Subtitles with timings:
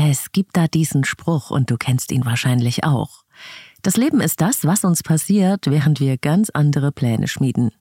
[0.00, 3.24] Es gibt da diesen Spruch und du kennst ihn wahrscheinlich auch.
[3.82, 7.72] Das Leben ist das, was uns passiert, während wir ganz andere Pläne schmieden.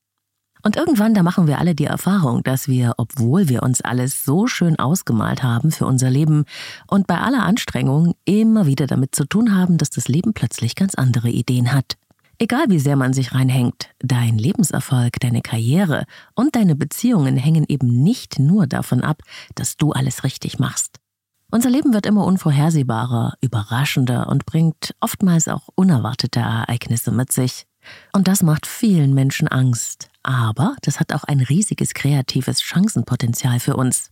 [0.64, 4.48] Und irgendwann, da machen wir alle die Erfahrung, dass wir, obwohl wir uns alles so
[4.48, 6.46] schön ausgemalt haben für unser Leben
[6.88, 10.96] und bei aller Anstrengung immer wieder damit zu tun haben, dass das Leben plötzlich ganz
[10.96, 11.98] andere Ideen hat.
[12.40, 18.02] Egal wie sehr man sich reinhängt, dein Lebenserfolg, deine Karriere und deine Beziehungen hängen eben
[18.02, 19.22] nicht nur davon ab,
[19.54, 21.00] dass du alles richtig machst.
[21.50, 27.66] Unser Leben wird immer unvorhersehbarer, überraschender und bringt oftmals auch unerwartete Ereignisse mit sich.
[28.12, 30.10] Und das macht vielen Menschen Angst.
[30.24, 34.12] Aber das hat auch ein riesiges kreatives Chancenpotenzial für uns.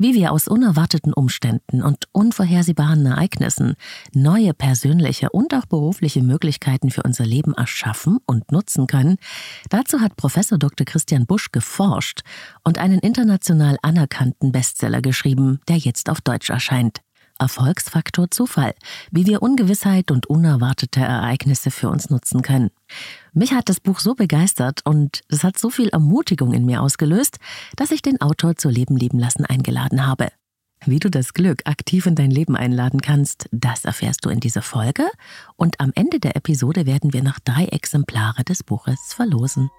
[0.00, 3.74] Wie wir aus unerwarteten Umständen und unvorhersehbaren Ereignissen
[4.12, 9.16] neue persönliche und auch berufliche Möglichkeiten für unser Leben erschaffen und nutzen können,
[9.70, 10.84] dazu hat Professor Dr.
[10.84, 12.20] Christian Busch geforscht
[12.62, 17.00] und einen international anerkannten Bestseller geschrieben, der jetzt auf Deutsch erscheint.
[17.38, 18.74] Erfolgsfaktor Zufall,
[19.10, 22.70] wie wir Ungewissheit und unerwartete Ereignisse für uns nutzen können.
[23.32, 27.38] Mich hat das Buch so begeistert und es hat so viel Ermutigung in mir ausgelöst,
[27.76, 30.28] dass ich den Autor zu Leben lieben lassen eingeladen habe.
[30.86, 34.62] Wie du das Glück aktiv in dein Leben einladen kannst, das erfährst du in dieser
[34.62, 35.04] Folge
[35.56, 39.70] und am Ende der Episode werden wir noch drei Exemplare des Buches verlosen.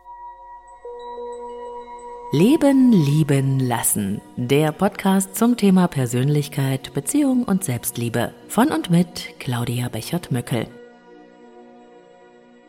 [2.32, 4.22] Leben, lieben, lassen.
[4.38, 8.36] Der Podcast zum Thema Persönlichkeit, Beziehung und Selbstliebe.
[8.48, 10.68] Von und mit Claudia Bechert-Möckel.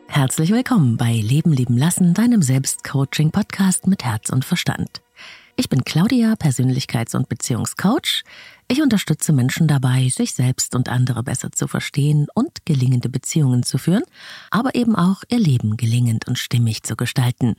[0.07, 5.03] Herzlich willkommen bei Leben, lieben, lassen, deinem Selbstcoaching-Podcast mit Herz und Verstand.
[5.55, 8.23] Ich bin Claudia, Persönlichkeits- und Beziehungscoach.
[8.67, 13.77] Ich unterstütze Menschen dabei, sich selbst und andere besser zu verstehen und gelingende Beziehungen zu
[13.77, 14.05] führen,
[14.49, 17.57] aber eben auch ihr Leben gelingend und stimmig zu gestalten.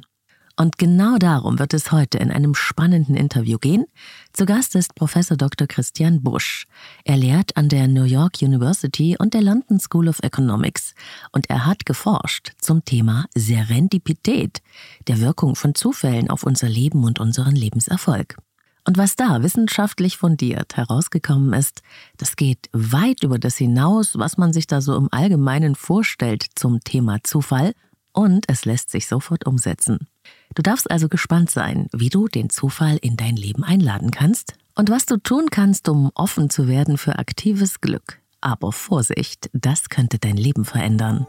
[0.57, 3.87] Und genau darum wird es heute in einem spannenden Interview gehen.
[4.33, 5.67] Zu Gast ist Professor Dr.
[5.67, 6.67] Christian Busch.
[7.05, 10.95] Er lehrt an der New York University und der London School of Economics
[11.33, 14.63] und er hat geforscht zum Thema Serendipität,
[15.09, 18.37] der Wirkung von Zufällen auf unser Leben und unseren Lebenserfolg.
[18.85, 21.83] Und was da wissenschaftlich fundiert herausgekommen ist,
[22.17, 26.81] das geht weit über das hinaus, was man sich da so im Allgemeinen vorstellt zum
[26.81, 27.75] Thema Zufall
[28.13, 30.09] und es lässt sich sofort umsetzen.
[30.55, 34.91] Du darfst also gespannt sein, wie du den Zufall in dein Leben einladen kannst und
[34.91, 38.19] was du tun kannst, um offen zu werden für aktives Glück.
[38.41, 41.27] Aber Vorsicht, das könnte dein Leben verändern.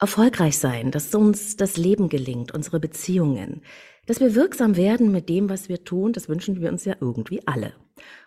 [0.00, 3.60] Erfolgreich sein, dass uns das Leben gelingt, unsere Beziehungen,
[4.06, 7.46] dass wir wirksam werden mit dem, was wir tun, das wünschen wir uns ja irgendwie
[7.46, 7.74] alle.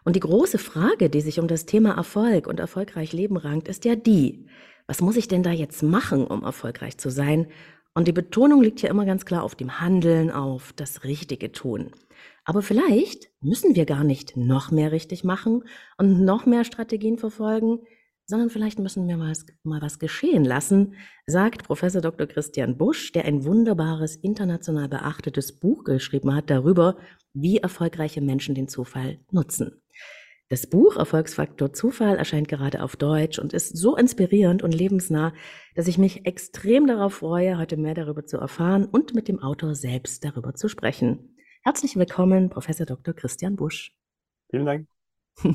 [0.03, 3.85] Und die große Frage, die sich um das Thema Erfolg und erfolgreich Leben rankt, ist
[3.85, 4.45] ja die,
[4.87, 7.47] was muss ich denn da jetzt machen, um erfolgreich zu sein?
[7.93, 11.91] Und die Betonung liegt ja immer ganz klar auf dem Handeln, auf das Richtige tun.
[12.45, 15.63] Aber vielleicht müssen wir gar nicht noch mehr richtig machen
[15.97, 17.79] und noch mehr Strategien verfolgen,
[18.25, 19.33] sondern vielleicht müssen wir mal,
[19.63, 20.95] mal was geschehen lassen,
[21.25, 22.27] sagt Professor Dr.
[22.27, 26.97] Christian Busch, der ein wunderbares, international beachtetes Buch geschrieben hat darüber,
[27.33, 29.82] wie erfolgreiche Menschen den Zufall nutzen.
[30.49, 35.33] Das Buch Erfolgsfaktor Zufall erscheint gerade auf Deutsch und ist so inspirierend und lebensnah,
[35.73, 39.73] dass ich mich extrem darauf freue, heute mehr darüber zu erfahren und mit dem Autor
[39.73, 41.35] selbst darüber zu sprechen.
[41.63, 43.13] Herzlich willkommen, Professor Dr.
[43.13, 43.95] Christian Busch.
[44.51, 44.87] Vielen Dank.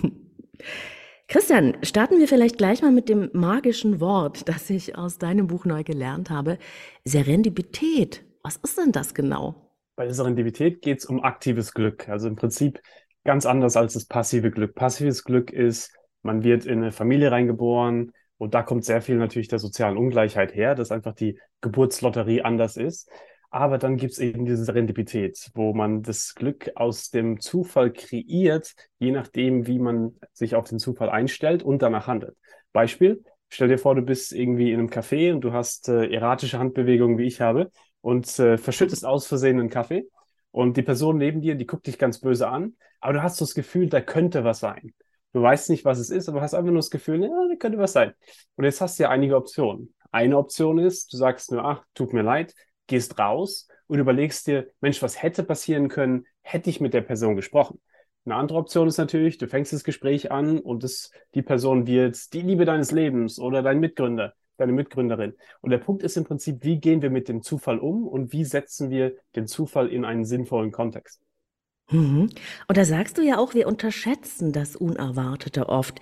[1.29, 5.67] Christian, starten wir vielleicht gleich mal mit dem magischen Wort, das ich aus deinem Buch
[5.67, 6.59] neu gelernt habe.
[7.05, 8.25] Serendipität.
[8.43, 9.75] Was ist denn das genau?
[9.95, 12.09] Bei der Serendipität geht es um aktives Glück.
[12.09, 12.81] Also im Prinzip
[13.29, 14.75] ganz anders als das passive Glück.
[14.75, 19.49] Passives Glück ist, man wird in eine Familie reingeboren und da kommt sehr viel natürlich
[19.49, 23.11] der sozialen Ungleichheit her, dass einfach die Geburtslotterie anders ist.
[23.51, 28.73] Aber dann gibt es eben diese Serendipität, wo man das Glück aus dem Zufall kreiert,
[28.99, 32.35] je nachdem, wie man sich auf den Zufall einstellt und danach handelt.
[32.73, 36.59] Beispiel, stell dir vor, du bist irgendwie in einem Café und du hast äh, erratische
[36.59, 40.09] Handbewegungen, wie ich habe, und äh, verschüttest aus Versehen einen Kaffee
[40.59, 43.45] und die Person neben dir, die guckt dich ganz böse an, aber du hast so
[43.45, 44.93] das Gefühl, da könnte was sein.
[45.33, 47.79] Du weißt nicht, was es ist, aber hast einfach nur das Gefühl, ja, da könnte
[47.79, 48.13] was sein.
[48.57, 49.95] Und jetzt hast du ja einige Optionen.
[50.11, 52.57] Eine Option ist, du sagst nur, ach, tut mir leid,
[52.89, 57.37] gehst raus und überlegst dir, Mensch, was hätte passieren können, hätte ich mit der Person
[57.37, 57.81] gesprochen.
[58.25, 62.33] Eine andere Option ist natürlich, du fängst das Gespräch an und das, die Person wird
[62.33, 65.35] die Liebe deines Lebens oder dein Mitgründer deine Mitgründerin.
[65.61, 68.45] Und der Punkt ist im Prinzip, wie gehen wir mit dem Zufall um und wie
[68.45, 71.21] setzen wir den Zufall in einen sinnvollen Kontext?
[71.91, 72.29] Mhm.
[72.67, 76.01] Und da sagst du ja auch, wir unterschätzen das Unerwartete oft.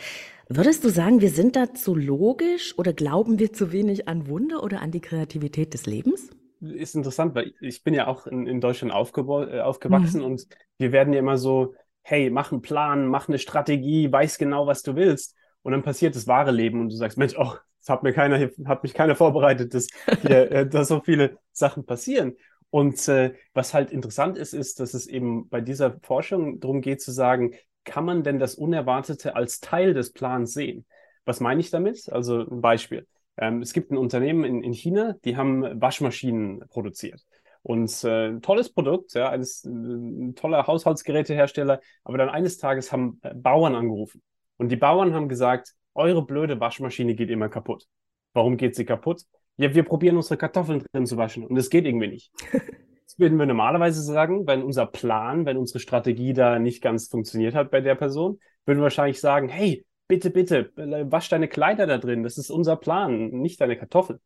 [0.48, 4.62] Würdest du sagen, wir sind da zu logisch oder glauben wir zu wenig an Wunder
[4.62, 6.30] oder an die Kreativität des Lebens?
[6.60, 10.26] ist interessant, weil ich bin ja auch in, in Deutschland äh, aufgewachsen mhm.
[10.26, 10.46] und
[10.78, 14.82] wir werden ja immer so, hey, mach einen Plan, mach eine Strategie, weiß genau, was
[14.82, 15.34] du willst.
[15.62, 17.54] Und dann passiert das wahre Leben und du sagst, Mensch, oh,
[17.88, 19.88] hat mir keiner, hat mich keiner vorbereitet, dass,
[20.22, 22.36] hier, äh, dass so viele Sachen passieren.
[22.70, 27.00] Und äh, was halt interessant ist, ist, dass es eben bei dieser Forschung darum geht
[27.00, 27.54] zu sagen,
[27.84, 30.84] kann man denn das Unerwartete als Teil des Plans sehen?
[31.24, 32.12] Was meine ich damit?
[32.12, 33.06] Also ein Beispiel.
[33.36, 37.24] Ähm, es gibt ein Unternehmen in, in China, die haben Waschmaschinen produziert.
[37.62, 41.80] Und äh, ein tolles Produkt, ja, eines, ein toller Haushaltsgerätehersteller.
[42.04, 44.22] Aber dann eines Tages haben äh, Bauern angerufen
[44.56, 47.86] und die Bauern haben gesagt, eure blöde Waschmaschine geht immer kaputt.
[48.32, 49.22] Warum geht sie kaputt?
[49.56, 52.32] Ja, wir probieren unsere Kartoffeln drin zu waschen und es geht irgendwie nicht.
[53.06, 57.54] Das würden wir normalerweise sagen, wenn unser Plan, wenn unsere Strategie da nicht ganz funktioniert
[57.54, 61.98] hat bei der Person, würden wir wahrscheinlich sagen, hey, bitte, bitte, wasch deine Kleider da
[61.98, 64.18] drin, das ist unser Plan, nicht deine Kartoffeln.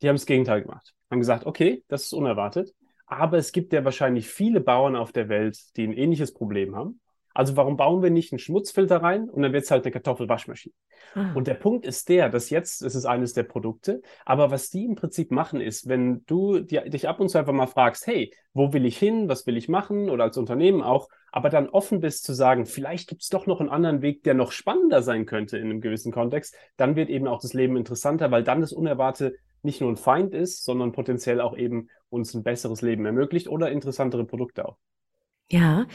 [0.00, 0.94] Die haben das Gegenteil gemacht.
[1.10, 2.72] Haben gesagt, okay, das ist unerwartet,
[3.06, 7.01] aber es gibt ja wahrscheinlich viele Bauern auf der Welt, die ein ähnliches Problem haben.
[7.34, 10.74] Also warum bauen wir nicht einen Schmutzfilter rein und dann wird es halt eine Kartoffelwaschmaschine?
[11.14, 11.32] Ah.
[11.34, 14.84] Und der Punkt ist der, dass jetzt ist es eines der Produkte, aber was die
[14.84, 18.32] im Prinzip machen ist, wenn du dir, dich ab und zu einfach mal fragst, hey,
[18.54, 22.00] wo will ich hin, was will ich machen oder als Unternehmen auch, aber dann offen
[22.00, 25.26] bist zu sagen, vielleicht gibt es doch noch einen anderen Weg, der noch spannender sein
[25.26, 28.72] könnte in einem gewissen Kontext, dann wird eben auch das Leben interessanter, weil dann das
[28.72, 33.48] Unerwartete nicht nur ein Feind ist, sondern potenziell auch eben uns ein besseres Leben ermöglicht
[33.48, 34.76] oder interessantere Produkte auch.
[35.52, 35.86] Ja,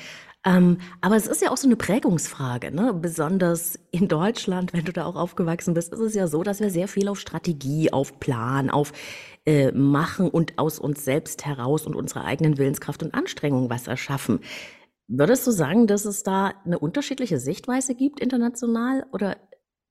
[0.45, 2.94] ähm, aber es ist ja auch so eine Prägungsfrage, ne?
[2.94, 6.69] Besonders in Deutschland, wenn du da auch aufgewachsen bist, ist es ja so, dass wir
[6.69, 8.94] sehr viel auf Strategie, auf Plan, auf
[9.45, 14.42] äh, Machen und aus uns selbst heraus und unserer eigenen Willenskraft und Anstrengung was erschaffen.
[15.07, 19.38] Würdest du sagen, dass es da eine unterschiedliche Sichtweise gibt international oder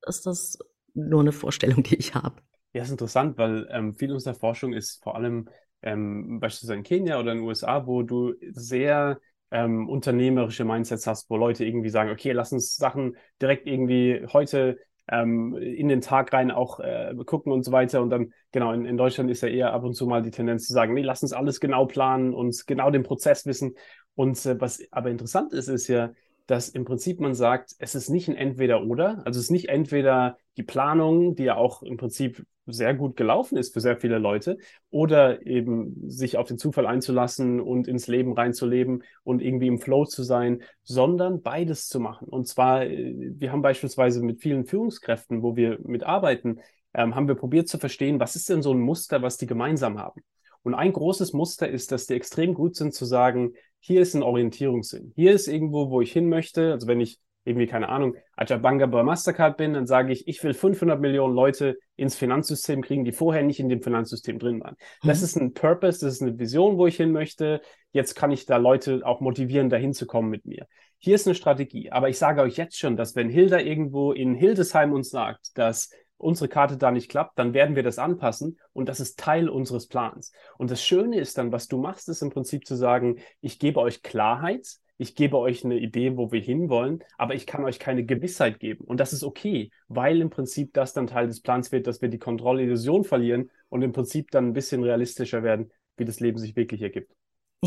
[0.07, 0.59] ist das
[0.95, 2.37] nur eine Vorstellung, die ich habe?
[2.73, 5.49] Ja, ist interessant, weil ähm, viel unserer Forschung ist vor allem
[5.83, 9.19] ähm, beispielsweise in Kenia oder in den USA, wo du sehr
[9.57, 14.79] ähm, unternehmerische Mindsets hast, wo Leute irgendwie sagen, okay, lass uns Sachen direkt irgendwie heute
[15.09, 18.03] ähm, in den Tag rein auch äh, gucken und so weiter.
[18.03, 20.67] Und dann, genau, in, in, Deutschland ist ja eher ab und zu mal die Tendenz
[20.67, 23.77] zu sagen, nee, lass uns alles genau planen und genau den Prozess wissen.
[24.15, 26.11] Und äh, was aber interessant ist, ist ja,
[26.47, 29.23] dass im Prinzip man sagt, es ist nicht ein Entweder-Oder.
[29.25, 33.57] Also es ist nicht entweder die Planung, die ja auch im Prinzip sehr gut gelaufen
[33.57, 34.59] ist für sehr viele Leute,
[34.91, 40.05] oder eben sich auf den Zufall einzulassen und ins Leben reinzuleben und irgendwie im Flow
[40.05, 42.29] zu sein, sondern beides zu machen.
[42.29, 46.61] Und zwar, äh, wir haben beispielsweise mit vielen Führungskräften, wo wir mitarbeiten,
[46.95, 49.99] ähm, haben wir probiert zu verstehen, was ist denn so ein Muster, was die gemeinsam
[49.99, 50.23] haben.
[50.63, 54.23] Und ein großes Muster ist, dass die extrem gut sind zu sagen, hier ist ein
[54.23, 55.13] Orientierungssinn.
[55.15, 56.73] Hier ist irgendwo, wo ich hin möchte.
[56.73, 60.53] Also wenn ich irgendwie, keine Ahnung, Ajabanga bei Mastercard bin, dann sage ich, ich will
[60.53, 64.75] 500 Millionen Leute ins Finanzsystem kriegen, die vorher nicht in dem Finanzsystem drin waren.
[65.03, 65.09] Mhm.
[65.09, 67.61] Das ist ein Purpose, das ist eine Vision, wo ich hin möchte.
[67.93, 70.67] Jetzt kann ich da Leute auch motivieren, dahin zu kommen mit mir.
[70.99, 71.93] Hier ist eine Strategie.
[71.93, 75.91] Aber ich sage euch jetzt schon, dass wenn Hilda irgendwo in Hildesheim uns sagt, dass
[76.19, 79.87] unsere Karte da nicht klappt, dann werden wir das anpassen und das ist Teil unseres
[79.87, 80.33] Plans.
[80.59, 83.81] Und das Schöne ist dann, was du machst, ist im Prinzip zu sagen, ich gebe
[83.81, 84.67] euch Klarheit,
[84.99, 88.85] ich gebe euch eine Idee, wo wir hinwollen, aber ich kann euch keine Gewissheit geben.
[88.85, 92.09] Und das ist okay, weil im Prinzip das dann Teil des Plans wird, dass wir
[92.09, 96.57] die Kontrollillusion verlieren und im Prinzip dann ein bisschen realistischer werden, wie das Leben sich
[96.57, 97.13] wirklich ergibt.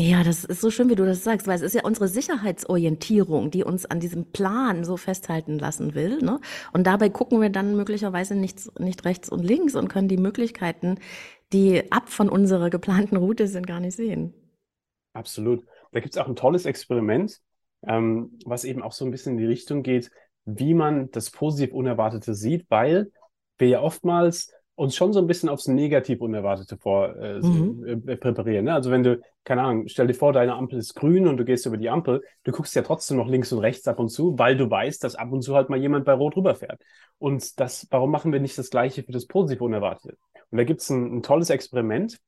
[0.02, 3.50] Ja, das ist so schön, wie du das sagst, weil es ist ja unsere Sicherheitsorientierung,
[3.50, 6.22] die uns an diesem Plan so festhalten lassen will.
[6.22, 6.40] Ne?
[6.72, 10.98] Und dabei gucken wir dann möglicherweise nicht, nicht rechts und links und können die Möglichkeiten,
[11.52, 14.32] die ab von unserer geplanten Route sind, gar nicht sehen.
[15.12, 15.66] Absolut.
[15.92, 17.38] Da gibt es auch ein tolles Experiment,
[17.86, 20.10] ähm, was eben auch so ein bisschen in die Richtung geht,
[20.46, 23.12] wie man das positiv Unerwartete sieht, weil
[23.58, 28.08] wir ja oftmals uns schon so ein bisschen aufs Negativ Unerwartete vor äh, mhm.
[28.08, 28.64] äh, präparieren.
[28.64, 28.74] Ne?
[28.74, 31.66] Also wenn du, keine Ahnung, stell dir vor, deine Ampel ist grün und du gehst
[31.66, 34.56] über die Ampel, du guckst ja trotzdem noch links und rechts ab und zu, weil
[34.56, 36.80] du weißt, dass ab und zu halt mal jemand bei Rot rüberfährt.
[37.18, 40.16] Und das, warum machen wir nicht das Gleiche für das positiv Unerwartete?
[40.50, 42.18] Und da gibt es ein, ein tolles Experiment,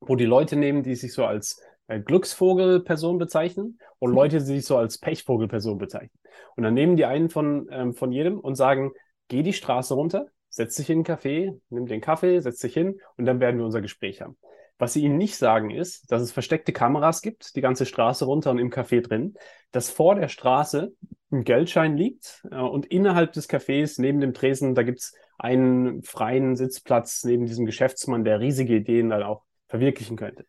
[0.00, 4.16] wo die Leute nehmen, die sich so als äh, Glücksvogelperson bezeichnen und mhm.
[4.16, 6.18] Leute, die sich so als Pechvogelperson bezeichnen.
[6.56, 8.92] Und dann nehmen die einen von, ähm, von jedem und sagen,
[9.28, 12.98] geh die Straße runter, setz dich in einen Café, nimm den Kaffee, setz dich hin
[13.16, 14.38] und dann werden wir unser Gespräch haben.
[14.78, 18.50] Was sie ihnen nicht sagen ist, dass es versteckte Kameras gibt, die ganze Straße runter
[18.50, 19.34] und im Café drin,
[19.70, 20.94] dass vor der Straße
[21.30, 26.56] ein Geldschein liegt äh, und innerhalb des Cafés, neben dem Tresen, da gibt's einen freien
[26.56, 30.46] Sitzplatz neben diesem Geschäftsmann, der riesige Ideen dann auch verwirklichen könnte.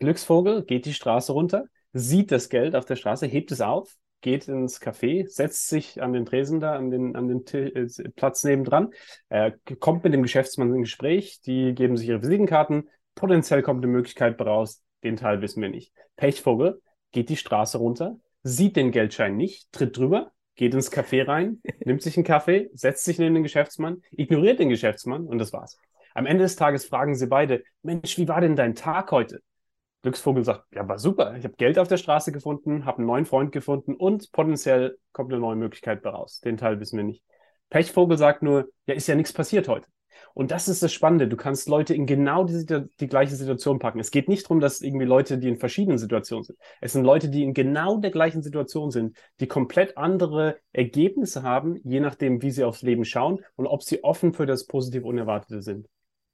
[0.00, 4.48] Glücksvogel geht die Straße runter, sieht das Geld auf der Straße, hebt es auf, geht
[4.48, 8.90] ins Café, setzt sich an den Tresen da, an den, an den äh, Platz nebendran,
[9.28, 13.92] äh, kommt mit dem Geschäftsmann in Gespräch, die geben sich ihre Visitenkarten, Potenziell kommt eine
[13.92, 15.92] Möglichkeit raus, den Teil wissen wir nicht.
[16.16, 16.80] Pechvogel
[17.12, 22.02] geht die Straße runter, sieht den Geldschein nicht, tritt drüber, geht ins Café rein, nimmt
[22.02, 25.76] sich einen Kaffee, setzt sich neben den Geschäftsmann, ignoriert den Geschäftsmann und das war's.
[26.14, 29.40] Am Ende des Tages fragen sie beide, Mensch, wie war denn dein Tag heute?
[30.02, 31.36] Glücksvogel sagt, ja, war super.
[31.36, 35.32] Ich habe Geld auf der Straße gefunden, habe einen neuen Freund gefunden und potenziell kommt
[35.32, 36.40] eine neue Möglichkeit raus.
[36.40, 37.22] Den Teil wissen wir nicht.
[37.68, 39.86] Pechvogel sagt nur, ja, ist ja nichts passiert heute.
[40.34, 41.28] Und das ist das Spannende.
[41.28, 42.64] Du kannst Leute in genau die,
[43.00, 44.00] die, gleiche Situation packen.
[44.00, 46.58] Es geht nicht darum, dass irgendwie Leute, die in verschiedenen Situationen sind.
[46.80, 51.76] Es sind Leute, die in genau der gleichen Situation sind, die komplett andere Ergebnisse haben,
[51.84, 55.62] je nachdem, wie sie aufs Leben schauen und ob sie offen für das positiv Unerwartete
[55.62, 55.88] sind.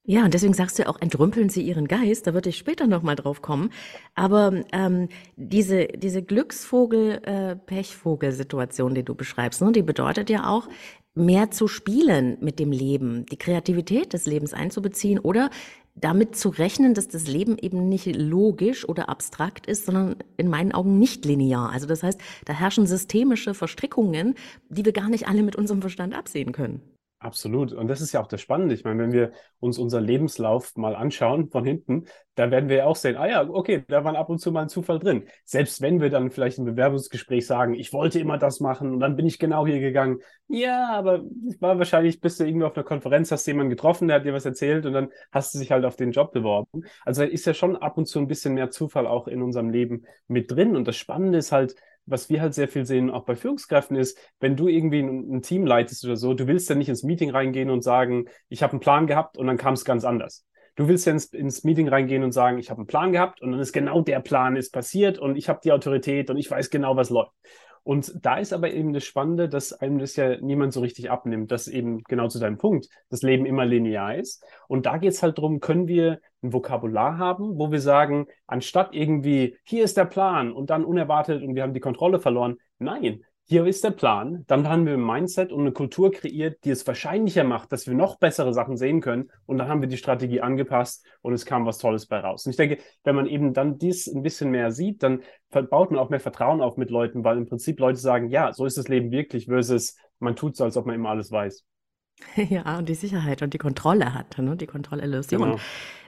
[0.08, 2.86] Ja, und deswegen sagst du ja auch, entrümpeln Sie Ihren Geist, da würde ich später
[2.86, 3.70] nochmal drauf kommen.
[4.14, 10.68] Aber ähm, diese, diese Glücksvogel-Pechvogel-Situation, äh, die du beschreibst, ne, die bedeutet ja auch,
[11.16, 15.50] mehr zu spielen mit dem Leben, die Kreativität des Lebens einzubeziehen oder
[15.96, 20.72] damit zu rechnen, dass das Leben eben nicht logisch oder abstrakt ist, sondern in meinen
[20.72, 21.72] Augen nicht linear.
[21.72, 24.34] Also das heißt, da herrschen systemische Verstrickungen,
[24.68, 26.82] die wir gar nicht alle mit unserem Verstand absehen können.
[27.26, 27.72] Absolut.
[27.72, 28.72] Und das ist ja auch das Spannende.
[28.72, 32.04] Ich meine, wenn wir uns unseren Lebenslauf mal anschauen von hinten,
[32.36, 34.62] da werden wir ja auch sehen, ah ja, okay, da war ab und zu mal
[34.62, 35.26] ein Zufall drin.
[35.44, 39.16] Selbst wenn wir dann vielleicht im Bewerbungsgespräch sagen, ich wollte immer das machen und dann
[39.16, 40.20] bin ich genau hier gegangen.
[40.46, 41.24] Ja, aber
[41.58, 44.44] war wahrscheinlich, bist du irgendwie auf einer Konferenz, hast jemanden getroffen, der hat dir was
[44.46, 46.84] erzählt und dann hast du dich halt auf den Job beworben.
[47.04, 50.04] Also ist ja schon ab und zu ein bisschen mehr Zufall auch in unserem Leben
[50.28, 50.76] mit drin.
[50.76, 51.74] Und das Spannende ist halt,
[52.06, 55.42] was wir halt sehr viel sehen, auch bei Führungskräften, ist, wenn du irgendwie ein, ein
[55.42, 58.72] Team leitest oder so, du willst ja nicht ins Meeting reingehen und sagen, ich habe
[58.72, 60.44] einen Plan gehabt und dann kam es ganz anders.
[60.76, 63.50] Du willst ja ins, ins Meeting reingehen und sagen, ich habe einen Plan gehabt und
[63.50, 66.70] dann ist genau der Plan ist passiert und ich habe die Autorität und ich weiß
[66.70, 67.32] genau, was läuft.
[67.86, 71.52] Und da ist aber eben das Spannende, dass einem das ja niemand so richtig abnimmt,
[71.52, 74.44] dass eben genau zu deinem Punkt das Leben immer linear ist.
[74.66, 78.88] Und da geht es halt darum, können wir ein Vokabular haben, wo wir sagen, anstatt
[78.90, 82.56] irgendwie, hier ist der Plan und dann unerwartet und wir haben die Kontrolle verloren.
[82.80, 86.70] Nein, hier ist der Plan, dann haben wir ein Mindset und eine Kultur kreiert, die
[86.70, 89.30] es wahrscheinlicher macht, dass wir noch bessere Sachen sehen können.
[89.46, 92.44] Und dann haben wir die Strategie angepasst und es kam was Tolles bei raus.
[92.44, 96.00] Und ich denke, wenn man eben dann dies ein bisschen mehr sieht, dann baut man
[96.00, 98.88] auch mehr Vertrauen auf mit Leuten, weil im Prinzip Leute sagen, ja, so ist das
[98.88, 101.64] Leben wirklich, versus man tut so, als ob man immer alles weiß.
[102.48, 104.56] Ja, und die Sicherheit und die Kontrolle hat, ne?
[104.56, 105.42] die Kontrollillusion.
[105.42, 105.56] Genau.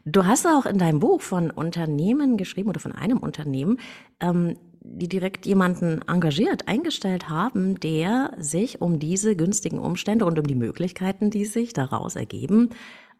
[0.04, 3.78] Du hast auch in deinem Buch von Unternehmen geschrieben oder von einem Unternehmen,
[4.20, 4.56] ähm,
[4.90, 10.54] die direkt jemanden engagiert, eingestellt haben, der sich um diese günstigen Umstände und um die
[10.54, 12.70] Möglichkeiten, die sich daraus ergeben,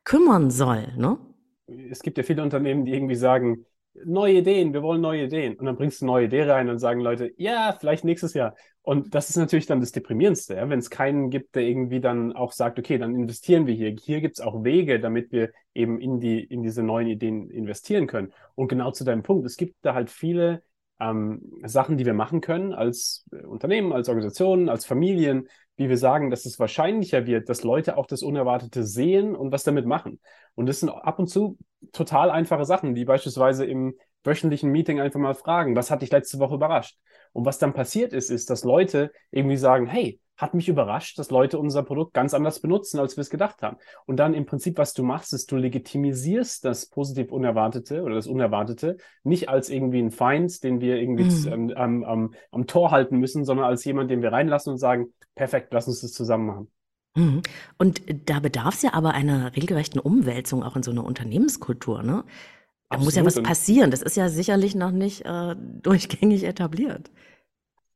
[0.05, 0.93] kümmern soll.
[0.97, 1.19] Ne?
[1.91, 3.67] Es gibt ja viele Unternehmen, die irgendwie sagen,
[4.05, 5.57] neue Ideen, wir wollen neue Ideen.
[5.57, 8.55] Und dann bringst du neue Idee rein und sagen Leute, ja, vielleicht nächstes Jahr.
[8.83, 10.69] Und das ist natürlich dann das Deprimierendste, ja?
[10.69, 13.95] wenn es keinen gibt, der irgendwie dann auch sagt, okay, dann investieren wir hier.
[14.01, 18.07] Hier gibt es auch Wege, damit wir eben in, die, in diese neuen Ideen investieren
[18.07, 18.33] können.
[18.55, 20.63] Und genau zu deinem Punkt, es gibt da halt viele
[21.01, 25.97] ähm, Sachen, die wir machen können als äh, Unternehmen, als Organisationen, als Familien, wie wir
[25.97, 30.21] sagen, dass es wahrscheinlicher wird, dass Leute auch das Unerwartete sehen und was damit machen.
[30.55, 31.57] Und das sind ab und zu
[31.93, 36.41] total einfache Sachen, wie beispielsweise im wöchentlichen Meeting einfach mal fragen, was hat dich letzte
[36.41, 36.99] Woche überrascht?
[37.33, 41.31] Und was dann passiert ist, ist, dass Leute irgendwie sagen, hey, hat mich überrascht, dass
[41.31, 43.77] Leute unser Produkt ganz anders benutzen, als wir es gedacht haben.
[44.07, 48.29] Und dann im Prinzip, was du machst, ist, du legitimisierst das positiv Unerwartete oder das
[48.29, 51.73] Unerwartete nicht als irgendwie ein Feind, den wir irgendwie mhm.
[51.77, 55.73] am, am, am Tor halten müssen, sondern als jemand, den wir reinlassen und sagen, perfekt,
[55.73, 56.71] lass uns das zusammen machen.
[57.17, 57.43] Mhm.
[57.77, 62.25] Und da bedarf es ja aber einer regelrechten Umwälzung auch in so einer Unternehmenskultur, ne?
[62.91, 63.05] Da Absolut.
[63.05, 63.91] muss ja was passieren.
[63.91, 67.11] Das ist ja sicherlich noch nicht äh, durchgängig etabliert.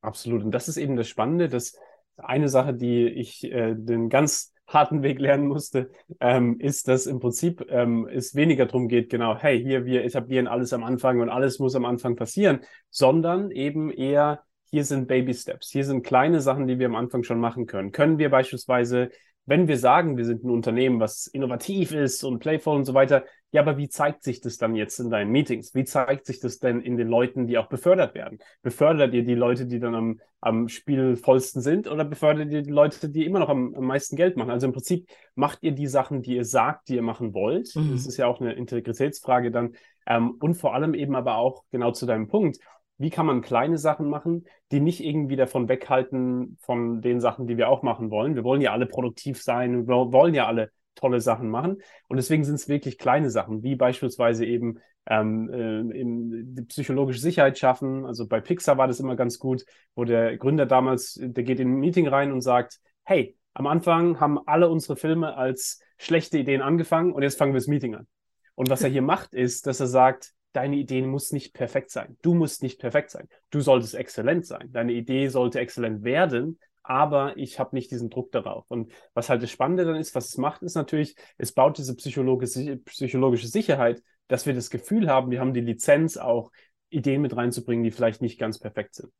[0.02, 0.42] Absolut.
[0.42, 1.78] Und das ist eben das Spannende, dass
[2.16, 5.90] eine Sache, die ich äh, den ganz harten Weg lernen musste,
[6.21, 10.47] ähm, ist, dass im Prinzip ähm, es weniger darum geht, genau, hey, hier, wir etablieren
[10.47, 15.35] alles am Anfang und alles muss am Anfang passieren, sondern eben eher, hier sind Baby
[15.35, 17.92] Steps, hier sind kleine Sachen, die wir am Anfang schon machen können.
[17.92, 19.11] Können wir beispielsweise
[19.44, 23.25] wenn wir sagen, wir sind ein Unternehmen, was innovativ ist und playful und so weiter,
[23.50, 25.75] ja, aber wie zeigt sich das dann jetzt in deinen Meetings?
[25.75, 28.38] Wie zeigt sich das denn in den Leuten, die auch befördert werden?
[28.62, 33.11] Befördert ihr die Leute, die dann am, am spielvollsten sind oder befördert ihr die Leute,
[33.11, 34.50] die immer noch am, am meisten Geld machen?
[34.50, 37.76] Also im Prinzip macht ihr die Sachen, die ihr sagt, die ihr machen wollt.
[37.76, 37.92] Mhm.
[37.92, 39.75] Das ist ja auch eine Integritätsfrage dann.
[40.06, 42.58] Ähm, und vor allem eben aber auch genau zu deinem Punkt
[43.02, 47.56] wie kann man kleine Sachen machen, die nicht irgendwie davon weghalten von den Sachen, die
[47.56, 48.37] wir auch machen wollen.
[48.37, 51.78] Wir wollen ja alle produktiv sein, wir wollen ja alle tolle Sachen machen.
[52.09, 58.06] Und deswegen sind es wirklich kleine Sachen, wie beispielsweise eben ähm, äh, psychologische Sicherheit schaffen.
[58.06, 59.64] Also bei Pixar war das immer ganz gut,
[59.97, 64.21] wo der Gründer damals, der geht in ein Meeting rein und sagt, hey, am Anfang
[64.21, 68.06] haben alle unsere Filme als schlechte Ideen angefangen und jetzt fangen wir das Meeting an.
[68.54, 72.16] Und was er hier macht, ist, dass er sagt, deine Idee muss nicht perfekt sein.
[72.23, 73.28] Du musst nicht perfekt sein.
[73.50, 74.71] Du solltest exzellent sein.
[74.73, 78.64] Deine Idee sollte exzellent werden, aber ich habe nicht diesen Druck darauf.
[78.68, 81.94] Und was halt das Spannende dann ist, was es macht, ist natürlich, es baut diese
[81.97, 86.50] psychologische, psychologische Sicherheit, dass wir das Gefühl haben, wir haben die Lizenz auch,
[86.90, 89.11] Ideen mit reinzubringen, die vielleicht nicht ganz perfekt sind.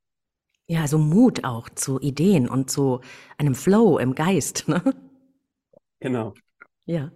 [0.67, 3.01] Ja, so Mut auch zu Ideen und zu
[3.39, 4.69] einem Flow im Geist.
[4.69, 4.83] Ne?
[6.01, 6.35] Genau.
[6.85, 7.12] Ja.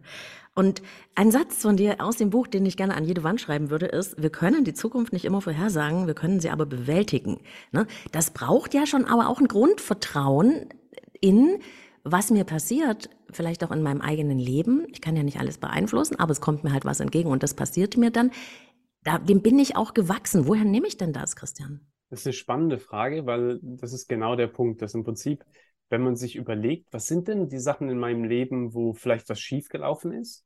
[0.57, 0.81] Und
[1.15, 3.87] ein Satz von dir aus dem Buch, den ich gerne an jede Wand schreiben würde,
[3.87, 7.41] ist, wir können die Zukunft nicht immer vorhersagen, wir können sie aber bewältigen.
[7.73, 7.87] Ne?
[8.11, 10.71] Das braucht ja schon aber auch ein Grundvertrauen
[11.21, 11.59] in,
[12.05, 14.87] was mir passiert, vielleicht auch in meinem eigenen Leben.
[14.93, 17.53] Ich kann ja nicht alles beeinflussen, aber es kommt mir halt was entgegen und das
[17.53, 18.31] passiert mir dann.
[19.05, 20.49] Da, dem bin ich auch gewachsen.
[20.49, 21.81] Woher nehme ich denn das, Christian?
[22.09, 25.45] Das ist eine spannende Frage, weil das ist genau der Punkt, dass im Prinzip,
[25.89, 29.41] wenn man sich überlegt, was sind denn die Sachen in meinem Leben, wo vielleicht was
[29.41, 30.45] schiefgelaufen ist,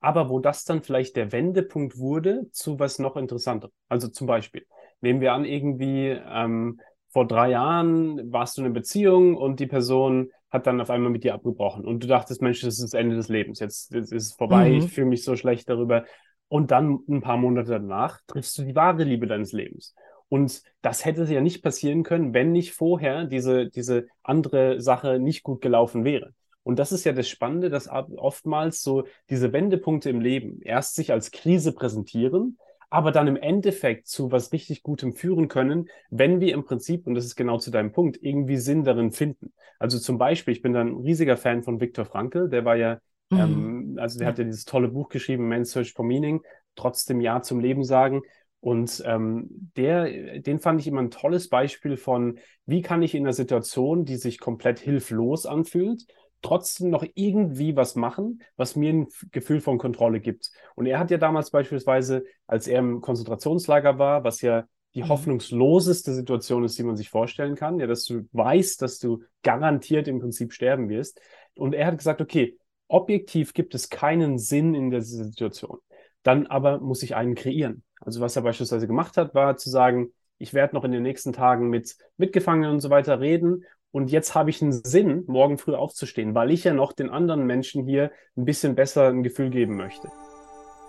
[0.00, 3.70] aber wo das dann vielleicht der Wendepunkt wurde zu was noch interessanter.
[3.88, 4.66] Also zum Beispiel,
[5.00, 9.66] nehmen wir an, irgendwie ähm, vor drei Jahren warst du in einer Beziehung und die
[9.66, 12.94] Person hat dann auf einmal mit dir abgebrochen und du dachtest, Mensch, das ist das
[12.94, 14.78] Ende des Lebens, jetzt, jetzt ist es vorbei, mhm.
[14.78, 16.04] ich fühle mich so schlecht darüber.
[16.48, 19.94] Und dann ein paar Monate danach triffst du die wahre Liebe deines Lebens.
[20.30, 25.42] Und das hätte ja nicht passieren können, wenn nicht vorher diese, diese andere Sache nicht
[25.42, 26.32] gut gelaufen wäre.
[26.62, 31.10] Und das ist ja das Spannende, dass oftmals so diese Wendepunkte im Leben erst sich
[31.12, 32.58] als Krise präsentieren,
[32.90, 37.14] aber dann im Endeffekt zu was richtig Gutem führen können, wenn wir im Prinzip, und
[37.14, 39.52] das ist genau zu deinem Punkt, irgendwie Sinn darin finden.
[39.78, 43.00] Also zum Beispiel, ich bin dann ein riesiger Fan von Viktor Frankl, der war ja,
[43.30, 43.38] mhm.
[43.38, 46.42] ähm, also der hat ja dieses tolle Buch geschrieben, Man's Search for Meaning,
[46.76, 48.22] trotzdem Ja zum Leben sagen.
[48.60, 53.24] Und ähm, der, den fand ich immer ein tolles Beispiel von, wie kann ich in
[53.24, 56.04] einer Situation, die sich komplett hilflos anfühlt,
[56.42, 60.50] trotzdem noch irgendwie was machen, was mir ein Gefühl von Kontrolle gibt.
[60.74, 64.64] Und er hat ja damals beispielsweise, als er im Konzentrationslager war, was ja
[64.94, 65.08] die mhm.
[65.08, 70.08] hoffnungsloseste Situation ist, die man sich vorstellen kann, ja, dass du weißt, dass du garantiert
[70.08, 71.20] im Prinzip sterben wirst.
[71.54, 72.58] Und er hat gesagt, okay,
[72.88, 75.78] objektiv gibt es keinen Sinn in der Situation.
[76.22, 77.84] Dann aber muss ich einen kreieren.
[78.00, 81.32] Also was er beispielsweise gemacht hat, war zu sagen, ich werde noch in den nächsten
[81.32, 83.64] Tagen mit Mitgefangenen und so weiter reden.
[83.92, 87.46] Und jetzt habe ich einen Sinn, morgen früh aufzustehen, weil ich ja noch den anderen
[87.46, 90.08] Menschen hier ein bisschen besser ein Gefühl geben möchte.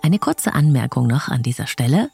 [0.03, 2.09] Eine kurze Anmerkung noch an dieser Stelle.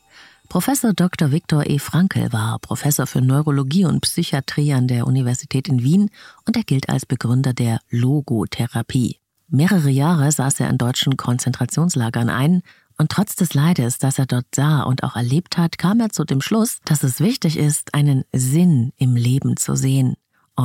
[0.50, 1.32] Professor Dr.
[1.32, 1.78] Viktor E.
[1.78, 6.10] Frankl war Professor für Neurologie und Psychiatrie an der Universität in Wien
[6.46, 9.20] und er gilt als Begründer der Logotherapie.
[9.50, 12.62] Mehrere Jahre saß er in deutschen Konzentrationslagern ein
[12.98, 16.24] und trotz des Leides, das er dort sah und auch erlebt hat, kam er zu
[16.24, 20.16] dem Schluss, dass es wichtig ist, einen Sinn im Leben zu sehen.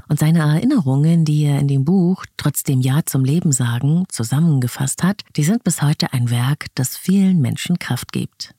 [0.09, 5.23] Und seine Erinnerungen, die er in dem Buch Trotzdem Ja zum Leben sagen zusammengefasst hat,
[5.37, 8.55] die sind bis heute ein Werk, das vielen Menschen Kraft gibt.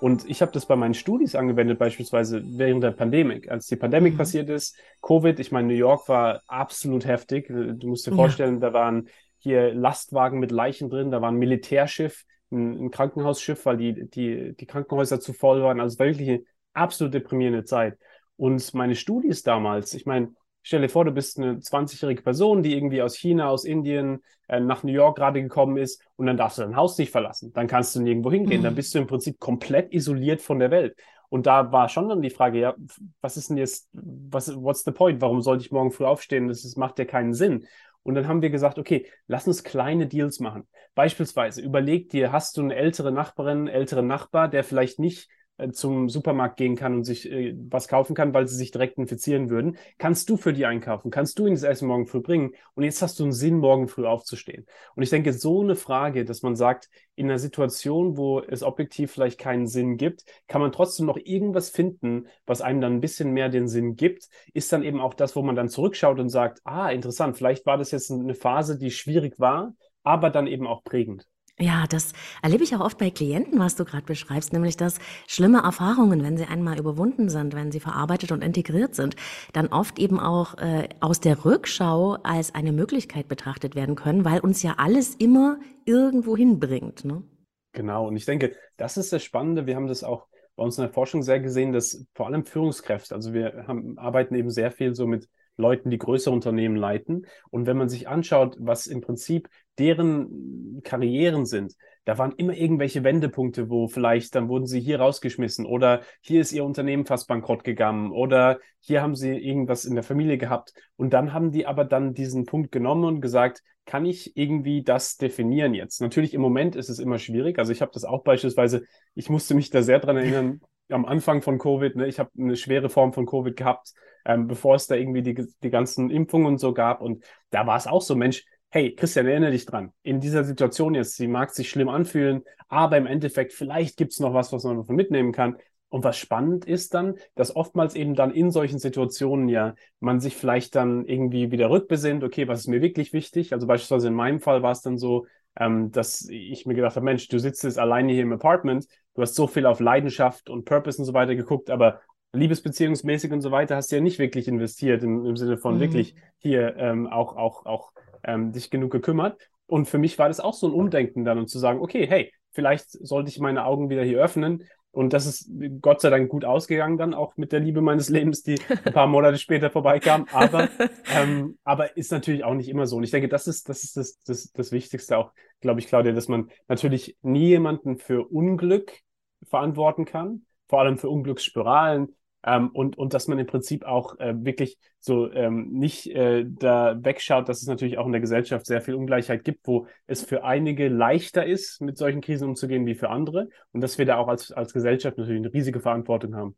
[0.00, 3.46] Und ich habe das bei meinen Studis angewendet, beispielsweise während der Pandemie.
[3.48, 4.16] Als die Pandemie mhm.
[4.16, 7.48] passiert ist, Covid, ich meine, New York war absolut heftig.
[7.48, 8.60] Du musst dir vorstellen, ja.
[8.60, 9.08] da waren
[9.48, 14.54] hier Lastwagen mit Leichen drin, da war ein Militärschiff, ein, ein Krankenhausschiff, weil die, die,
[14.56, 15.80] die Krankenhäuser zu voll waren.
[15.80, 17.98] Also wirklich eine absolut deprimierende Zeit.
[18.36, 20.32] Und meine Studis damals, ich meine,
[20.62, 24.60] stell dir vor, du bist eine 20-jährige Person, die irgendwie aus China, aus Indien äh,
[24.60, 27.52] nach New York gerade gekommen ist und dann darfst du dein Haus nicht verlassen.
[27.52, 28.60] Dann kannst du nirgendwo hingehen.
[28.60, 28.64] Mhm.
[28.64, 30.96] Dann bist du im Prinzip komplett isoliert von der Welt.
[31.30, 32.74] Und da war schon dann die Frage, ja,
[33.20, 35.20] was ist denn jetzt, was, what's the point?
[35.20, 36.48] Warum sollte ich morgen früh aufstehen?
[36.48, 37.66] Das, das macht ja keinen Sinn.
[38.08, 40.66] Und dann haben wir gesagt, okay, lass uns kleine Deals machen.
[40.94, 45.28] Beispielsweise, überleg dir, hast du eine ältere Nachbarin, ältere Nachbar, der vielleicht nicht
[45.72, 49.50] zum Supermarkt gehen kann und sich äh, was kaufen kann, weil sie sich direkt infizieren
[49.50, 52.84] würden, kannst du für die einkaufen, kannst du ihnen das Essen morgen früh bringen und
[52.84, 54.66] jetzt hast du einen Sinn, morgen früh aufzustehen.
[54.94, 59.10] Und ich denke, so eine Frage, dass man sagt, in einer Situation, wo es objektiv
[59.10, 63.32] vielleicht keinen Sinn gibt, kann man trotzdem noch irgendwas finden, was einem dann ein bisschen
[63.32, 66.60] mehr den Sinn gibt, ist dann eben auch das, wo man dann zurückschaut und sagt,
[66.64, 70.84] ah, interessant, vielleicht war das jetzt eine Phase, die schwierig war, aber dann eben auch
[70.84, 71.26] prägend.
[71.60, 75.58] Ja, das erlebe ich auch oft bei Klienten, was du gerade beschreibst, nämlich dass schlimme
[75.58, 79.16] Erfahrungen, wenn sie einmal überwunden sind, wenn sie verarbeitet und integriert sind,
[79.52, 84.38] dann oft eben auch äh, aus der Rückschau als eine Möglichkeit betrachtet werden können, weil
[84.38, 87.04] uns ja alles immer irgendwo hinbringt.
[87.04, 87.24] Ne?
[87.72, 89.66] Genau, und ich denke, das ist das Spannende.
[89.66, 93.16] Wir haben das auch bei uns in der Forschung sehr gesehen, dass vor allem Führungskräfte,
[93.16, 97.26] also wir haben, arbeiten eben sehr viel so mit Leuten, die größere Unternehmen leiten.
[97.50, 103.04] Und wenn man sich anschaut, was im Prinzip deren Karrieren sind, da waren immer irgendwelche
[103.04, 107.64] Wendepunkte, wo vielleicht dann wurden sie hier rausgeschmissen oder hier ist ihr Unternehmen fast bankrott
[107.64, 110.72] gegangen oder hier haben sie irgendwas in der Familie gehabt.
[110.96, 115.18] Und dann haben die aber dann diesen Punkt genommen und gesagt, kann ich irgendwie das
[115.18, 116.00] definieren jetzt?
[116.00, 117.58] Natürlich im Moment ist es immer schwierig.
[117.58, 121.42] Also ich habe das auch beispielsweise, ich musste mich da sehr dran erinnern, am Anfang
[121.42, 123.92] von Covid, ne, ich habe eine schwere Form von Covid gehabt,
[124.24, 127.00] ähm, bevor es da irgendwie die, die ganzen Impfungen und so gab.
[127.00, 129.92] Und da war es auch so, Mensch, hey, Christian, erinnere dich dran.
[130.02, 134.20] In dieser Situation jetzt, sie mag sich schlimm anfühlen, aber im Endeffekt, vielleicht gibt es
[134.20, 135.56] noch was, was man davon mitnehmen kann.
[135.90, 140.36] Und was spannend ist dann, dass oftmals eben dann in solchen Situationen ja man sich
[140.36, 143.54] vielleicht dann irgendwie wieder rückbesinnt, okay, was ist mir wirklich wichtig?
[143.54, 145.26] Also beispielsweise in meinem Fall war es dann so,
[145.58, 148.86] ähm, dass ich mir gedacht habe, Mensch, du sitzt jetzt alleine hier im Apartment,
[149.18, 152.00] du hast so viel auf Leidenschaft und Purpose und so weiter geguckt, aber
[152.32, 155.80] liebesbeziehungsmäßig und so weiter hast du ja nicht wirklich investiert im, im Sinne von mhm.
[155.80, 157.90] wirklich hier ähm, auch, auch, auch
[158.22, 159.36] ähm, dich genug gekümmert.
[159.66, 162.32] Und für mich war das auch so ein Umdenken dann und zu sagen, okay, hey,
[162.52, 165.50] vielleicht sollte ich meine Augen wieder hier öffnen und das ist
[165.80, 169.06] Gott sei Dank gut ausgegangen dann auch mit der Liebe meines Lebens, die ein paar
[169.06, 170.26] Monate später vorbeikam.
[170.32, 170.68] Aber,
[171.14, 172.96] ähm, aber ist natürlich auch nicht immer so.
[172.96, 176.12] Und ich denke, das ist, das ist das, das, das Wichtigste auch, glaube ich, Claudia,
[176.12, 178.92] dass man natürlich nie jemanden für Unglück
[179.42, 184.34] verantworten kann, vor allem für Unglücksspiralen, ähm, und, und dass man im Prinzip auch äh,
[184.44, 188.80] wirklich so ähm, nicht äh, da wegschaut, dass es natürlich auch in der Gesellschaft sehr
[188.80, 193.10] viel Ungleichheit gibt, wo es für einige leichter ist, mit solchen Krisen umzugehen wie für
[193.10, 193.48] andere.
[193.72, 196.56] Und dass wir da auch als, als Gesellschaft natürlich eine riesige Verantwortung haben.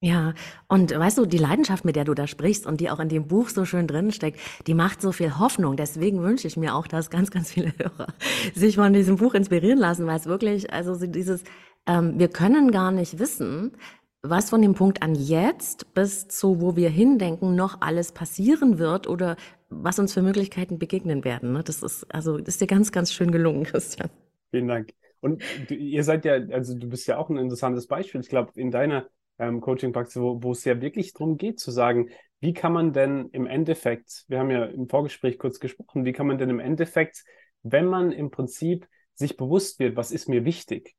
[0.00, 0.34] Ja,
[0.68, 3.26] und weißt du, die Leidenschaft, mit der du da sprichst und die auch in dem
[3.26, 5.76] Buch so schön drin steckt, die macht so viel Hoffnung.
[5.76, 8.08] Deswegen wünsche ich mir auch, dass ganz, ganz viele Hörer
[8.54, 11.42] sich von diesem Buch inspirieren lassen, weil es wirklich, also dieses,
[11.86, 13.76] ähm, wir können gar nicht wissen,
[14.22, 19.06] was von dem Punkt an jetzt bis zu wo wir hindenken noch alles passieren wird
[19.06, 19.36] oder
[19.68, 21.52] was uns für Möglichkeiten begegnen werden.
[21.52, 21.62] Ne?
[21.62, 24.10] Das ist also das ist dir ganz, ganz schön gelungen, Christian.
[24.50, 24.92] Vielen Dank.
[25.20, 28.20] Und du, ihr seid ja, also du bist ja auch ein interessantes Beispiel.
[28.20, 29.06] Ich glaube, in deiner
[29.38, 33.30] ähm, Coaching-Praxis, wo, wo es ja wirklich darum geht, zu sagen, wie kann man denn
[33.32, 37.24] im Endeffekt, wir haben ja im Vorgespräch kurz gesprochen, wie kann man denn im Endeffekt,
[37.62, 40.94] wenn man im Prinzip sich bewusst wird, was ist mir wichtig,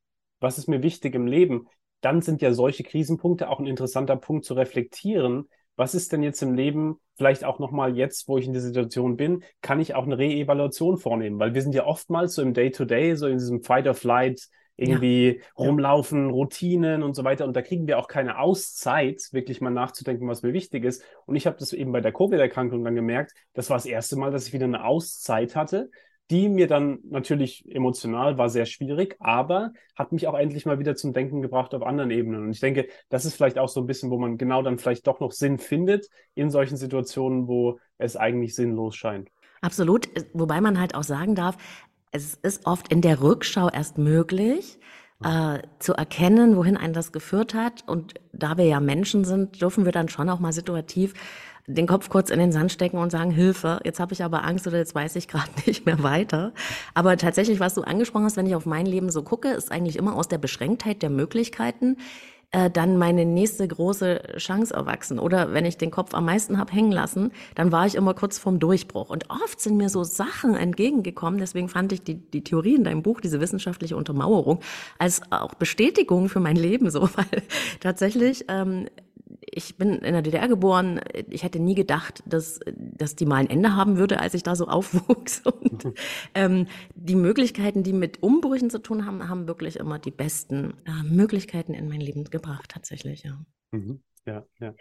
[0.45, 1.67] was ist mir wichtig im Leben,
[2.01, 5.49] dann sind ja solche Krisenpunkte auch ein interessanter Punkt zu reflektieren.
[5.75, 9.17] Was ist denn jetzt im Leben, vielleicht auch nochmal jetzt, wo ich in der Situation
[9.17, 11.39] bin, kann ich auch eine Reevaluation vornehmen?
[11.39, 15.43] Weil wir sind ja oftmals so im Day-to-Day, -Day, so in diesem Fight-or-Flight, irgendwie ja.
[15.57, 17.45] rumlaufen, Routinen und so weiter.
[17.45, 21.03] Und da kriegen wir auch keine Auszeit, wirklich mal nachzudenken, was mir wichtig ist.
[21.25, 24.31] Und ich habe das eben bei der Covid-Erkrankung dann gemerkt, das war das erste Mal,
[24.31, 25.89] dass ich wieder eine Auszeit hatte,
[26.31, 30.95] die mir dann natürlich emotional war sehr schwierig, aber hat mich auch endlich mal wieder
[30.95, 32.43] zum Denken gebracht auf anderen Ebenen.
[32.43, 35.05] Und ich denke, das ist vielleicht auch so ein bisschen, wo man genau dann vielleicht
[35.05, 39.29] doch noch Sinn findet in solchen Situationen, wo es eigentlich sinnlos scheint.
[39.61, 41.57] Absolut, wobei man halt auch sagen darf,
[42.11, 44.79] es ist oft in der Rückschau erst möglich,
[45.23, 47.83] äh, zu erkennen, wohin einen das geführt hat.
[47.87, 51.13] Und da wir ja Menschen sind, dürfen wir dann schon auch mal situativ
[51.67, 54.67] den Kopf kurz in den Sand stecken und sagen, Hilfe, jetzt habe ich aber Angst
[54.67, 56.53] oder jetzt weiß ich gerade nicht mehr weiter.
[56.93, 59.97] Aber tatsächlich, was du angesprochen hast, wenn ich auf mein Leben so gucke, ist eigentlich
[59.97, 61.97] immer aus der Beschränktheit der Möglichkeiten
[62.51, 65.19] äh, dann meine nächste große Chance erwachsen.
[65.19, 68.37] Oder wenn ich den Kopf am meisten hab hängen lassen, dann war ich immer kurz
[68.37, 69.09] vorm Durchbruch.
[69.09, 73.03] Und oft sind mir so Sachen entgegengekommen, deswegen fand ich die, die Theorie in deinem
[73.03, 74.61] Buch, diese wissenschaftliche Untermauerung,
[74.99, 77.43] als auch Bestätigung für mein Leben so, weil
[77.79, 78.87] tatsächlich ähm,
[79.55, 80.99] ich bin in der DDR geboren.
[81.29, 84.55] Ich hätte nie gedacht, dass, dass die mal ein Ende haben würde, als ich da
[84.55, 85.41] so aufwuchs.
[85.45, 85.93] Und
[86.35, 91.03] ähm, die Möglichkeiten, die mit Umbrüchen zu tun haben, haben wirklich immer die besten äh,
[91.03, 93.39] Möglichkeiten in mein Leben gebracht, tatsächlich, ja.
[93.71, 94.01] Mhm.
[94.25, 94.73] Ja, ja.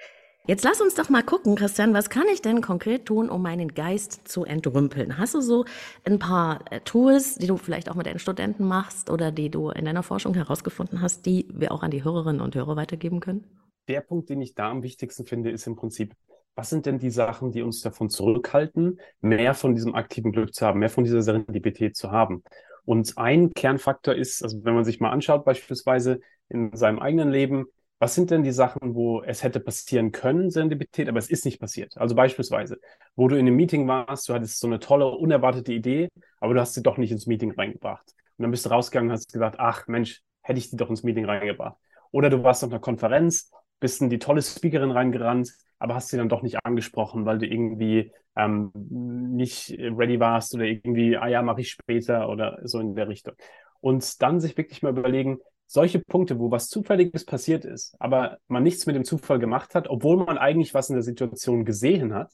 [0.47, 3.73] Jetzt lass uns doch mal gucken, Christian, was kann ich denn konkret tun, um meinen
[3.73, 5.17] Geist zu entrümpeln?
[5.17, 5.65] Hast du so
[6.05, 9.71] ein paar äh, Tools, die du vielleicht auch mit deinen Studenten machst oder die du
[9.71, 13.45] in deiner Forschung herausgefunden hast, die wir auch an die Hörerinnen und Hörer weitergeben können?
[13.89, 16.15] Der Punkt, den ich da am wichtigsten finde, ist im Prinzip,
[16.55, 20.65] was sind denn die Sachen, die uns davon zurückhalten, mehr von diesem aktiven Glück zu
[20.67, 22.45] haben, mehr von dieser Serendipität zu haben?
[22.85, 27.67] Und ein Kernfaktor ist, also wenn man sich mal anschaut, beispielsweise in seinem eigenen Leben,
[27.99, 31.59] was sind denn die Sachen, wo es hätte passieren können, Serendipität, aber es ist nicht
[31.59, 31.97] passiert?
[31.97, 32.79] Also beispielsweise,
[33.17, 36.09] wo du in einem Meeting warst, du hattest so eine tolle, unerwartete Idee,
[36.41, 38.15] aber du hast sie doch nicht ins Meeting reingebracht.
[38.37, 41.03] Und dann bist du rausgegangen und hast gesagt, ach Mensch, hätte ich die doch ins
[41.03, 41.77] Meeting reingebracht.
[42.11, 43.51] Oder du warst auf einer Konferenz
[43.85, 47.47] bist in die tolle Speakerin reingerannt, aber hast sie dann doch nicht angesprochen, weil du
[47.47, 52.95] irgendwie ähm, nicht ready warst oder irgendwie, ah ja, mache ich später oder so in
[52.95, 53.35] der Richtung.
[53.81, 58.63] Und dann sich wirklich mal überlegen, solche Punkte, wo was Zufälliges passiert ist, aber man
[58.63, 62.33] nichts mit dem Zufall gemacht hat, obwohl man eigentlich was in der Situation gesehen hat,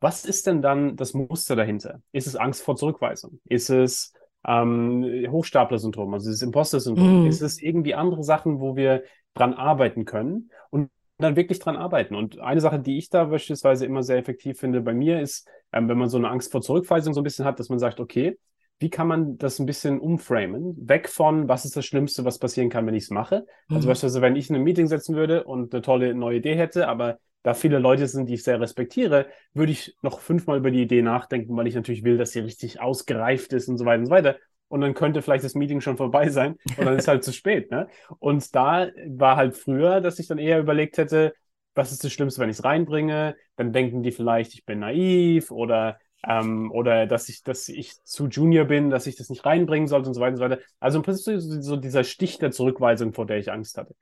[0.00, 2.00] was ist denn dann das Muster dahinter?
[2.10, 3.38] Ist es Angst vor Zurückweisung?
[3.44, 4.12] Ist es
[4.44, 7.22] ähm, Hochstapler-Syndrom, also das Imposter-Syndrom?
[7.22, 7.26] Mm.
[7.28, 9.04] Ist es irgendwie andere Sachen, wo wir
[9.36, 12.14] dran arbeiten können und dann wirklich dran arbeiten?
[12.14, 15.88] Und eine Sache, die ich da beispielsweise immer sehr effektiv finde bei mir, ist, ähm,
[15.88, 18.38] wenn man so eine Angst vor Zurückweisung so ein bisschen hat, dass man sagt, okay,
[18.78, 20.76] wie kann man das ein bisschen umframen?
[20.88, 23.36] Weg von, was ist das Schlimmste, was passieren kann, wenn ich es mache?
[23.36, 23.76] Also mhm.
[23.76, 26.88] Also beispielsweise, wenn ich in einem Meeting sitzen würde und eine tolle neue Idee hätte,
[26.88, 30.82] aber da viele Leute sind, die ich sehr respektiere, würde ich noch fünfmal über die
[30.82, 34.06] Idee nachdenken, weil ich natürlich will, dass sie richtig ausgereift ist und so weiter und
[34.06, 34.36] so weiter.
[34.68, 37.70] Und dann könnte vielleicht das Meeting schon vorbei sein und dann ist halt zu spät.
[37.70, 37.88] Ne?
[38.18, 41.34] Und da war halt früher, dass ich dann eher überlegt hätte,
[41.74, 43.36] was ist das Schlimmste, wenn ich es reinbringe?
[43.56, 48.26] Dann denken die vielleicht, ich bin naiv oder ähm, oder dass ich, dass ich zu
[48.26, 50.58] Junior bin, dass ich das nicht reinbringen sollte und so weiter und so weiter.
[50.80, 53.94] Also im Prinzip so dieser Stich der Zurückweisung, vor der ich Angst hatte.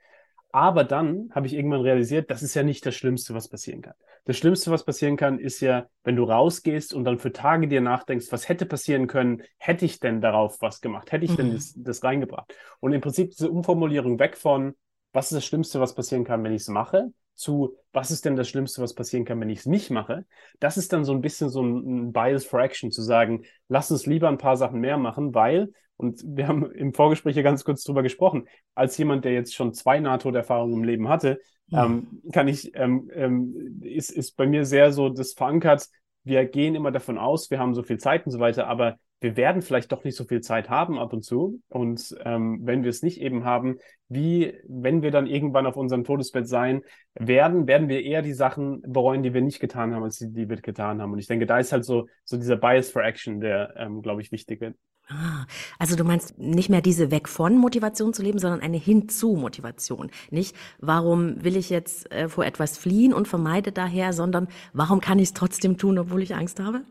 [0.54, 3.94] Aber dann habe ich irgendwann realisiert, das ist ja nicht das Schlimmste, was passieren kann.
[4.24, 7.80] Das Schlimmste, was passieren kann, ist ja, wenn du rausgehst und dann für Tage dir
[7.80, 11.36] nachdenkst, was hätte passieren können, hätte ich denn darauf was gemacht, hätte ich mhm.
[11.38, 12.54] denn das, das reingebracht.
[12.78, 14.76] Und im Prinzip diese Umformulierung weg von,
[15.12, 18.36] was ist das Schlimmste, was passieren kann, wenn ich es mache, zu, was ist denn
[18.36, 20.24] das Schlimmste, was passieren kann, wenn ich es nicht mache,
[20.60, 24.06] das ist dann so ein bisschen so ein, Bias for Action, zu sagen, lass uns
[24.06, 27.84] lieber ein paar Sachen mehr machen, weil, und wir haben im Vorgespräch hier ganz kurz
[27.84, 31.86] drüber gesprochen, als jemand, der jetzt schon zwei Nahtoderfahrungen im Leben hatte, ja.
[31.86, 35.88] ähm, kann ich, ähm, ähm, ist, ist bei mir sehr so das verankert,
[36.24, 39.36] wir gehen immer davon aus, wir haben so viel Zeit und so weiter, aber wir
[39.36, 41.60] werden vielleicht doch nicht so viel Zeit haben ab und zu.
[41.68, 46.04] Und ähm, wenn wir es nicht eben haben, wie, wenn wir dann irgendwann auf unserem
[46.04, 46.82] Todesbett sein
[47.14, 50.48] werden, werden wir eher die Sachen bereuen, die wir nicht getan haben, als die, die
[50.48, 51.12] wir getan haben.
[51.12, 54.20] Und ich denke, da ist halt so, so dieser Bias for Action, der, ähm, glaube
[54.20, 54.76] ich, wichtig wird.
[55.08, 55.44] Ah,
[55.78, 60.10] also du meinst nicht mehr diese weg von Motivation zu leben, sondern eine hinzu Motivation.
[60.30, 65.18] Nicht, warum will ich jetzt äh, vor etwas fliehen und vermeide daher, sondern warum kann
[65.18, 66.84] ich es trotzdem tun, obwohl ich Angst habe?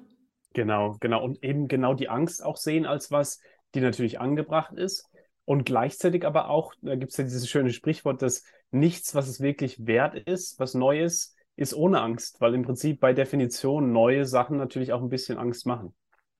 [0.54, 1.24] Genau, genau.
[1.24, 3.40] Und eben genau die Angst auch sehen als was,
[3.74, 5.10] die natürlich angebracht ist.
[5.46, 9.42] Und gleichzeitig aber auch, da gibt es ja dieses schöne Sprichwort, dass nichts, was es
[9.42, 14.26] wirklich wert ist, was neu ist, ist ohne Angst, weil im Prinzip bei Definition neue
[14.26, 15.94] Sachen natürlich auch ein bisschen Angst machen.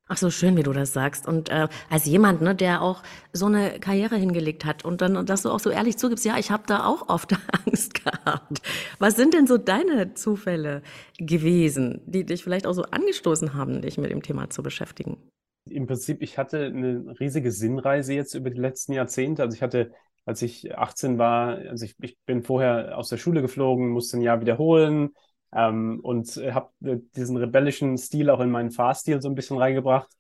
[0.10, 1.28] Ach so, schön, wie du das sagst.
[1.28, 5.44] Und äh, als jemand, ne, der auch so eine Karriere hingelegt hat und dann, dass
[5.44, 7.34] du auch so ehrlich zugibst, ja, ich habe da auch oft
[7.66, 8.62] Angst gehabt.
[9.00, 10.82] Was sind denn so deine Zufälle
[11.18, 15.18] gewesen, die dich vielleicht auch so angestoßen haben, dich mit dem Thema zu beschäftigen?
[15.70, 19.42] Im Prinzip, ich hatte eine riesige Sinnreise jetzt über die letzten Jahrzehnte.
[19.44, 19.94] Also ich hatte,
[20.26, 24.22] als ich 18 war, also ich, ich bin vorher aus der Schule geflogen, musste ein
[24.22, 25.12] Jahr wiederholen,
[25.56, 29.58] ähm, und äh, habe äh, diesen rebellischen Stil auch in meinen Fahrstil so ein bisschen
[29.58, 30.12] reingebracht.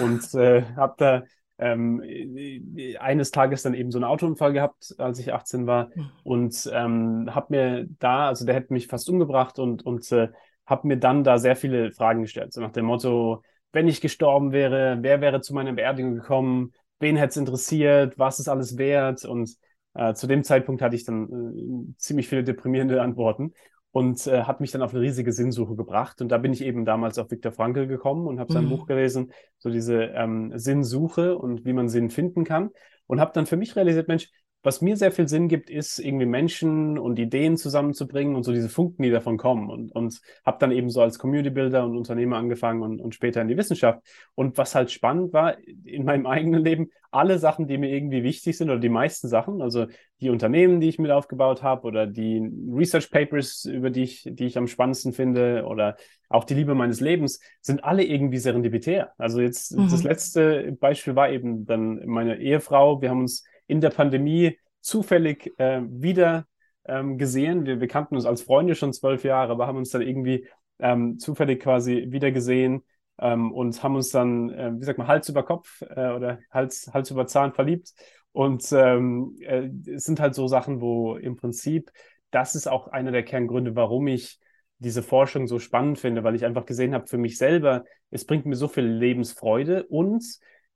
[0.00, 1.22] Und äh, habe da
[1.58, 5.90] ähm, äh, eines Tages dann eben so einen Autounfall gehabt, als ich 18 war.
[5.94, 6.10] Mhm.
[6.24, 10.28] und ähm, habe mir da, also der hätte mich fast umgebracht und, und äh,
[10.66, 14.52] habe mir dann da sehr viele Fragen gestellt, so nach dem Motto, wenn ich gestorben
[14.52, 19.24] wäre, wer wäre zu meiner Beerdigung gekommen, wen hätte es interessiert, was ist alles wert?
[19.24, 19.50] Und
[19.94, 23.52] äh, zu dem Zeitpunkt hatte ich dann äh, ziemlich viele deprimierende Antworten
[23.92, 26.20] und äh, hat mich dann auf eine riesige Sinnsuche gebracht.
[26.22, 28.70] Und da bin ich eben damals auf Viktor Frankl gekommen und habe sein mhm.
[28.70, 32.70] Buch gelesen, so diese ähm, Sinnsuche und wie man Sinn finden kann.
[33.06, 34.30] Und habe dann für mich realisiert, Mensch,
[34.62, 38.68] was mir sehr viel Sinn gibt, ist irgendwie Menschen und Ideen zusammenzubringen und so diese
[38.68, 39.68] Funken, die davon kommen.
[39.68, 43.42] Und, und habe dann eben so als Community Builder und Unternehmer angefangen und, und später
[43.42, 44.00] in die Wissenschaft.
[44.34, 48.56] Und was halt spannend war in meinem eigenen Leben, alle Sachen, die mir irgendwie wichtig
[48.56, 49.86] sind oder die meisten Sachen, also
[50.20, 54.46] die Unternehmen, die ich mit aufgebaut habe oder die Research Papers, über die ich, die
[54.46, 55.96] ich am spannendsten finde oder
[56.28, 59.12] auch die Liebe meines Lebens, sind alle irgendwie serendipitär.
[59.18, 59.88] Also jetzt mhm.
[59.90, 63.02] das letzte Beispiel war eben dann meine Ehefrau.
[63.02, 66.46] Wir haben uns in der Pandemie zufällig äh, wieder
[66.84, 67.66] ähm, gesehen.
[67.66, 70.46] Wir, wir, kannten uns als Freunde schon zwölf Jahre, aber haben uns dann irgendwie
[70.78, 72.82] ähm, zufällig quasi wieder gesehen
[73.18, 76.90] ähm, und haben uns dann, äh, wie sagt man, Hals über Kopf äh, oder Hals,
[76.92, 77.92] Hals über Zahn verliebt.
[78.32, 81.90] Und ähm, äh, es sind halt so Sachen, wo im Prinzip,
[82.30, 84.38] das ist auch einer der Kerngründe, warum ich
[84.78, 88.46] diese Forschung so spannend finde, weil ich einfach gesehen habe für mich selber, es bringt
[88.46, 90.24] mir so viel Lebensfreude und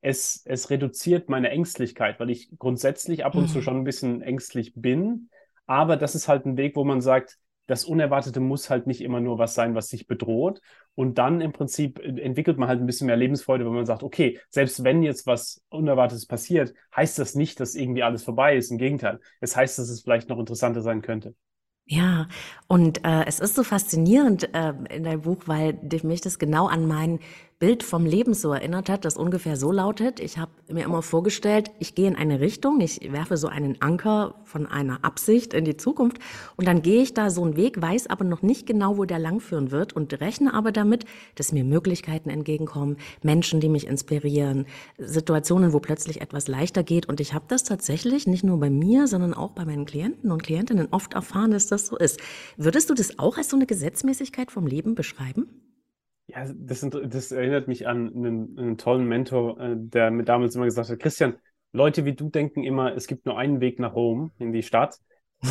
[0.01, 3.49] es, es reduziert meine Ängstlichkeit, weil ich grundsätzlich ab und mhm.
[3.49, 5.31] zu schon ein bisschen ängstlich bin.
[5.67, 9.21] Aber das ist halt ein Weg, wo man sagt, das Unerwartete muss halt nicht immer
[9.21, 10.61] nur was sein, was sich bedroht.
[10.95, 14.39] Und dann im Prinzip entwickelt man halt ein bisschen mehr Lebensfreude, wenn man sagt, okay,
[14.51, 18.71] selbst wenn jetzt was Unerwartetes passiert, heißt das nicht, dass irgendwie alles vorbei ist.
[18.71, 21.35] Im Gegenteil, es heißt, dass es vielleicht noch interessanter sein könnte.
[21.89, 22.27] Ja,
[22.67, 26.87] und äh, es ist so faszinierend äh, in deinem Buch, weil mich das genau an
[26.89, 27.21] mein
[27.59, 30.21] Bild vom Leben so erinnert hat, das ungefähr so lautet.
[30.21, 34.35] Ich habe mir immer vorgestellt, ich gehe in eine Richtung, ich werfe so einen Anker
[34.45, 36.19] von einer Absicht in die Zukunft
[36.57, 39.19] und dann gehe ich da so einen Weg, weiß aber noch nicht genau, wo der
[39.19, 44.67] langführen wird und rechne aber damit, dass mir Möglichkeiten entgegenkommen, Menschen, die mich inspirieren,
[44.99, 47.09] Situationen, wo plötzlich etwas leichter geht.
[47.09, 50.43] Und ich habe das tatsächlich nicht nur bei mir, sondern auch bei meinen Klienten und
[50.43, 52.21] Klientinnen oft erfahren, dass das so ist.
[52.59, 55.49] Würdest du das auch als so eine Gesetzmäßigkeit vom Leben beschreiben?
[56.29, 60.65] Ja, das, das erinnert mich an einen, einen tollen Mentor, äh, der mir damals immer
[60.65, 61.37] gesagt hat, Christian,
[61.73, 64.99] Leute wie du denken immer, es gibt nur einen Weg nach Rom, in die Stadt.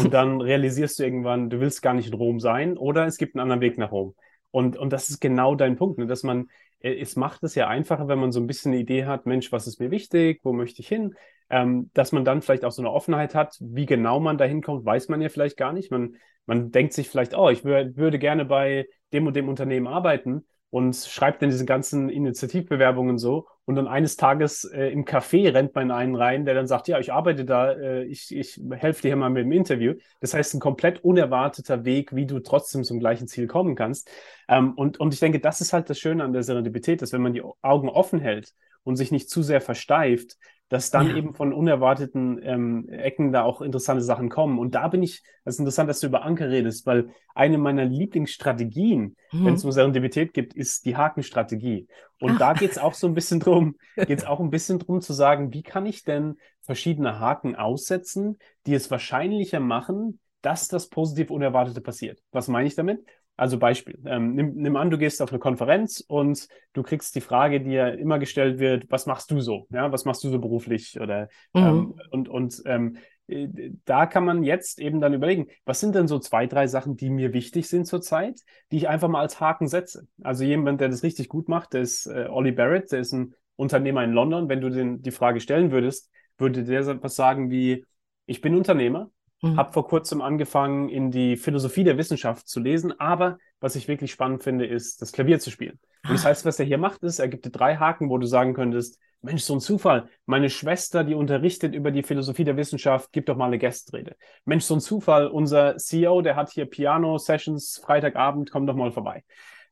[0.02, 3.36] Und dann realisierst du irgendwann, du willst gar nicht in Rom sein oder es gibt
[3.36, 4.16] einen anderen Weg nach Rom.
[4.52, 6.08] Und, und das ist genau dein Punkt, ne?
[6.08, 9.06] dass man, äh, es macht es ja einfacher, wenn man so ein bisschen eine Idee
[9.06, 11.16] hat, Mensch, was ist mir wichtig, wo möchte ich hin?
[11.50, 14.84] Ähm, dass man dann vielleicht auch so eine Offenheit hat, wie genau man da hinkommt,
[14.84, 15.92] weiß man ja vielleicht gar nicht.
[15.92, 19.88] Man, man denkt sich vielleicht, oh, ich wür würde gerne bei dem und dem Unternehmen
[19.88, 23.48] arbeiten und schreibt dann diese ganzen Initiativbewerbungen so.
[23.64, 27.00] Und dann eines Tages äh, im Café rennt man einen rein, der dann sagt, ja,
[27.00, 29.94] ich arbeite da, äh, ich, ich helfe dir hier mal mit dem Interview.
[30.20, 34.12] Das heißt, ein komplett unerwarteter Weg, wie du trotzdem zum gleichen Ziel kommen kannst.
[34.50, 37.22] Ähm, und, und ich denke, das ist halt das Schöne an der Serendipität, dass wenn
[37.22, 40.36] man die Augen offen hält und sich nicht zu sehr versteift,
[40.70, 41.16] dass dann ja.
[41.16, 44.58] eben von unerwarteten ähm, Ecken da auch interessante Sachen kommen.
[44.58, 47.86] Und da bin ich, es ist interessant, dass du über Anker redest, weil eine meiner
[47.86, 49.46] Lieblingsstrategien, mhm.
[49.46, 51.88] wenn es um Serendipität gibt, ist die Hakenstrategie.
[52.20, 52.40] Und Ach.
[52.40, 55.14] da geht es auch so ein bisschen drum, geht es auch ein bisschen drum zu
[55.14, 61.30] sagen, wie kann ich denn verschiedene Haken aussetzen, die es wahrscheinlicher machen, dass das positiv
[61.30, 62.22] Unerwartete passiert.
[62.32, 63.06] Was meine ich damit?
[63.38, 67.22] Also Beispiel, ähm, nimm, nimm an, du gehst auf eine Konferenz und du kriegst die
[67.22, 69.68] Frage, die ja immer gestellt wird, was machst du so?
[69.72, 71.00] Ja, was machst du so beruflich?
[71.02, 71.62] Oder mhm.
[71.62, 73.48] ähm, und, und ähm, äh,
[73.86, 77.10] da kann man jetzt eben dann überlegen, was sind denn so zwei, drei Sachen, die
[77.10, 78.40] mir wichtig sind zurzeit,
[78.72, 80.08] die ich einfach mal als Haken setze.
[80.24, 83.36] Also jemand, der das richtig gut macht, der ist äh, Ollie Barrett, der ist ein
[83.58, 84.48] Unternehmer in London.
[84.50, 87.86] Wenn du den die Frage stellen würdest, würde der was sagen wie,
[88.26, 89.10] ich bin Unternehmer,
[89.46, 89.58] Mhm.
[89.58, 94.12] Habe vor kurzem angefangen, in die Philosophie der Wissenschaft zu lesen, aber was ich wirklich
[94.12, 95.80] spannend finde, ist, das Klavier zu spielen.
[96.04, 96.30] Und das ah.
[96.30, 99.00] heißt, was er hier macht, ist, er gibt dir drei Haken, wo du sagen könntest,
[99.22, 100.08] Mensch, so ein Zufall.
[100.28, 104.16] Meine Schwester, die unterrichtet über die Philosophie der Wissenschaft, gibt doch mal eine Gestrede.
[104.46, 105.28] Mensch, so ein Zufall.
[105.28, 109.24] Unser CEO, der hat hier Piano-Sessions Freitagabend, komm doch mal vorbei.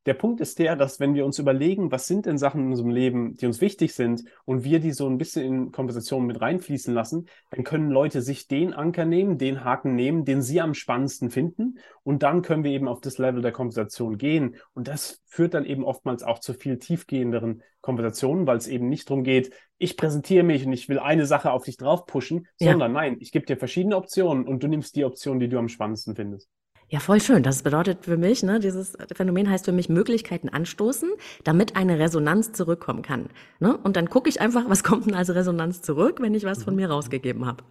[0.06, 2.89] Der Punkt ist der, dass wenn wir uns überlegen, was sind denn Sachen in unserem
[2.89, 6.94] Leben, die uns wichtig sind und wir die so ein bisschen in Konversationen mit reinfließen
[6.94, 11.30] lassen, dann können Leute sich den Anker nehmen, den Haken nehmen, den sie am spannendsten
[11.30, 15.54] finden und dann können wir eben auf das Level der Konversation gehen und das führt
[15.54, 19.98] dann eben oftmals auch zu viel tiefgehenderen Konversationen, weil es eben nicht darum geht, ich
[19.98, 22.72] präsentiere mich und ich will eine Sache auf dich drauf pushen, ja.
[22.72, 25.70] sondern nein, ich gebe dir verschiedene Optionen und du nimmst die Option, die du am
[25.70, 26.50] spannendsten findest.
[26.93, 27.41] Ja, voll schön.
[27.41, 31.10] Das bedeutet für mich, ne, dieses Phänomen heißt für mich Möglichkeiten anstoßen,
[31.43, 33.29] damit eine Resonanz zurückkommen kann.
[33.60, 33.75] Ne?
[33.75, 36.75] Und dann gucke ich einfach, was kommt denn als Resonanz zurück, wenn ich was von
[36.75, 37.63] mir rausgegeben habe.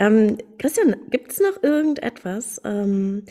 [0.00, 3.22] Ähm, Christian, gibt es noch irgendetwas, ähm,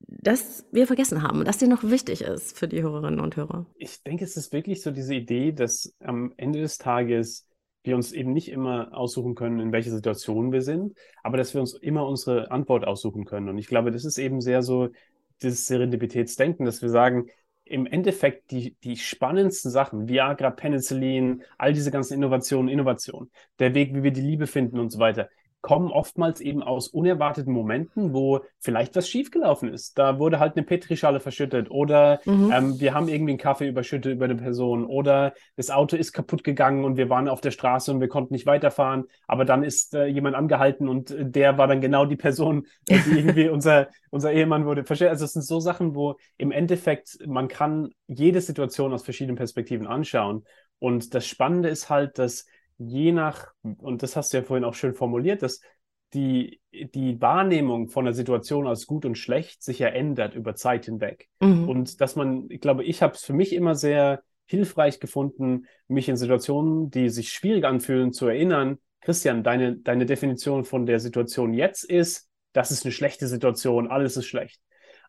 [0.00, 3.64] das wir vergessen haben, das dir noch wichtig ist für die Hörerinnen und Hörer?
[3.76, 7.46] Ich denke, es ist wirklich so diese Idee, dass am Ende des Tages
[7.82, 11.60] wir uns eben nicht immer aussuchen können, in welcher Situation wir sind, aber dass wir
[11.60, 13.48] uns immer unsere Antwort aussuchen können.
[13.48, 14.88] Und ich glaube, das ist eben sehr so
[15.42, 17.28] dieses Serendipitätsdenken, dass wir sagen,
[17.64, 23.94] im Endeffekt die, die spannendsten Sachen, Viagra, Penicillin, all diese ganzen Innovationen, Innovationen, der Weg,
[23.94, 25.28] wie wir die Liebe finden und so weiter,
[25.62, 29.98] kommen oftmals eben aus unerwarteten Momenten, wo vielleicht was schiefgelaufen ist.
[29.98, 32.50] Da wurde halt eine Petrischale verschüttet oder mhm.
[32.52, 36.44] ähm, wir haben irgendwie einen Kaffee überschüttet über eine Person oder das Auto ist kaputt
[36.44, 39.94] gegangen und wir waren auf der Straße und wir konnten nicht weiterfahren, aber dann ist
[39.94, 43.88] äh, jemand angehalten und äh, der war dann genau die Person, äh, die irgendwie unser,
[44.10, 44.84] unser Ehemann wurde.
[44.88, 49.86] Also es sind so Sachen, wo im Endeffekt man kann jede Situation aus verschiedenen Perspektiven
[49.86, 50.44] anschauen
[50.80, 52.46] und das Spannende ist halt, dass
[52.80, 55.60] je nach, und das hast du ja vorhin auch schön formuliert, dass
[56.14, 60.86] die, die Wahrnehmung von der Situation als gut und schlecht sich ja ändert über Zeit
[60.86, 61.28] hinweg.
[61.40, 61.68] Mhm.
[61.68, 66.08] Und dass man, ich glaube, ich habe es für mich immer sehr hilfreich gefunden, mich
[66.08, 71.54] in Situationen, die sich schwierig anfühlen, zu erinnern, Christian, deine, deine Definition von der Situation
[71.54, 74.60] jetzt ist, das ist eine schlechte Situation, alles ist schlecht.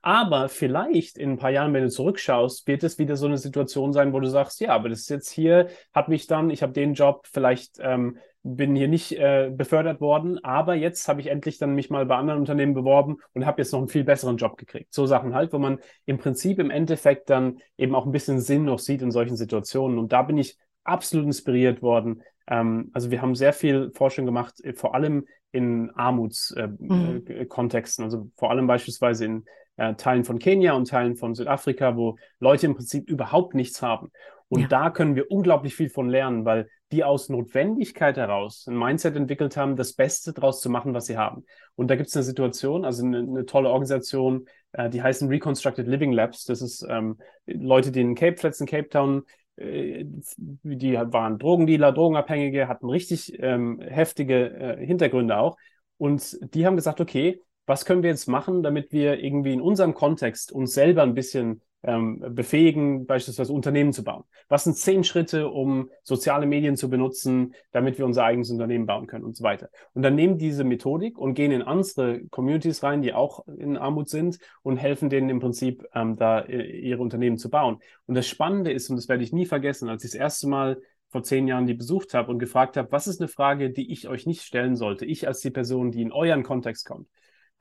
[0.01, 3.93] Aber vielleicht in ein paar Jahren, wenn du zurückschaust, wird es wieder so eine Situation
[3.93, 6.73] sein, wo du sagst, ja, aber das ist jetzt hier, hat mich dann, ich habe
[6.73, 11.59] den Job, vielleicht ähm, bin hier nicht äh, befördert worden, aber jetzt habe ich endlich
[11.59, 14.57] dann mich mal bei anderen Unternehmen beworben und habe jetzt noch einen viel besseren Job
[14.57, 14.91] gekriegt.
[14.93, 18.65] So Sachen halt, wo man im Prinzip im Endeffekt dann eben auch ein bisschen Sinn
[18.65, 19.99] noch sieht in solchen Situationen.
[19.99, 22.23] Und da bin ich absolut inspiriert worden.
[22.47, 28.11] Ähm, also wir haben sehr viel Forschung gemacht, äh, vor allem in Armutskontexten, äh, mhm.
[28.11, 29.45] also vor allem beispielsweise in
[29.77, 34.11] äh, Teilen von Kenia und Teilen von Südafrika, wo Leute im Prinzip überhaupt nichts haben.
[34.47, 34.67] Und ja.
[34.67, 39.55] da können wir unglaublich viel von lernen, weil die aus Notwendigkeit heraus ein Mindset entwickelt
[39.55, 41.45] haben, das Beste daraus zu machen, was sie haben.
[41.75, 45.87] Und da gibt es eine Situation, also eine, eine tolle Organisation, äh, die heißen Reconstructed
[45.87, 46.43] Living Labs.
[46.43, 49.23] Das ist ähm, Leute, die in Cape Flats in Cape Town
[49.55, 55.57] äh, die waren Drogendealer, Drogenabhängige, hatten richtig ähm, heftige äh, Hintergründe auch.
[55.97, 59.93] Und die haben gesagt, okay, was können wir jetzt machen, damit wir irgendwie in unserem
[59.93, 64.23] Kontext uns selber ein bisschen ähm, befähigen, beispielsweise Unternehmen zu bauen?
[64.49, 69.07] Was sind zehn Schritte, um soziale Medien zu benutzen, damit wir unser eigenes Unternehmen bauen
[69.07, 69.69] können und so weiter?
[69.93, 74.09] Und dann nehmen diese Methodik und gehen in andere Communities rein, die auch in Armut
[74.09, 77.79] sind und helfen denen im Prinzip ähm, da äh, ihre Unternehmen zu bauen.
[78.05, 80.81] Und das Spannende ist, und das werde ich nie vergessen, als ich das erste Mal
[81.09, 84.07] vor zehn Jahren die besucht habe und gefragt habe, was ist eine Frage, die ich
[84.07, 87.07] euch nicht stellen sollte, ich als die Person, die in euren Kontext kommt,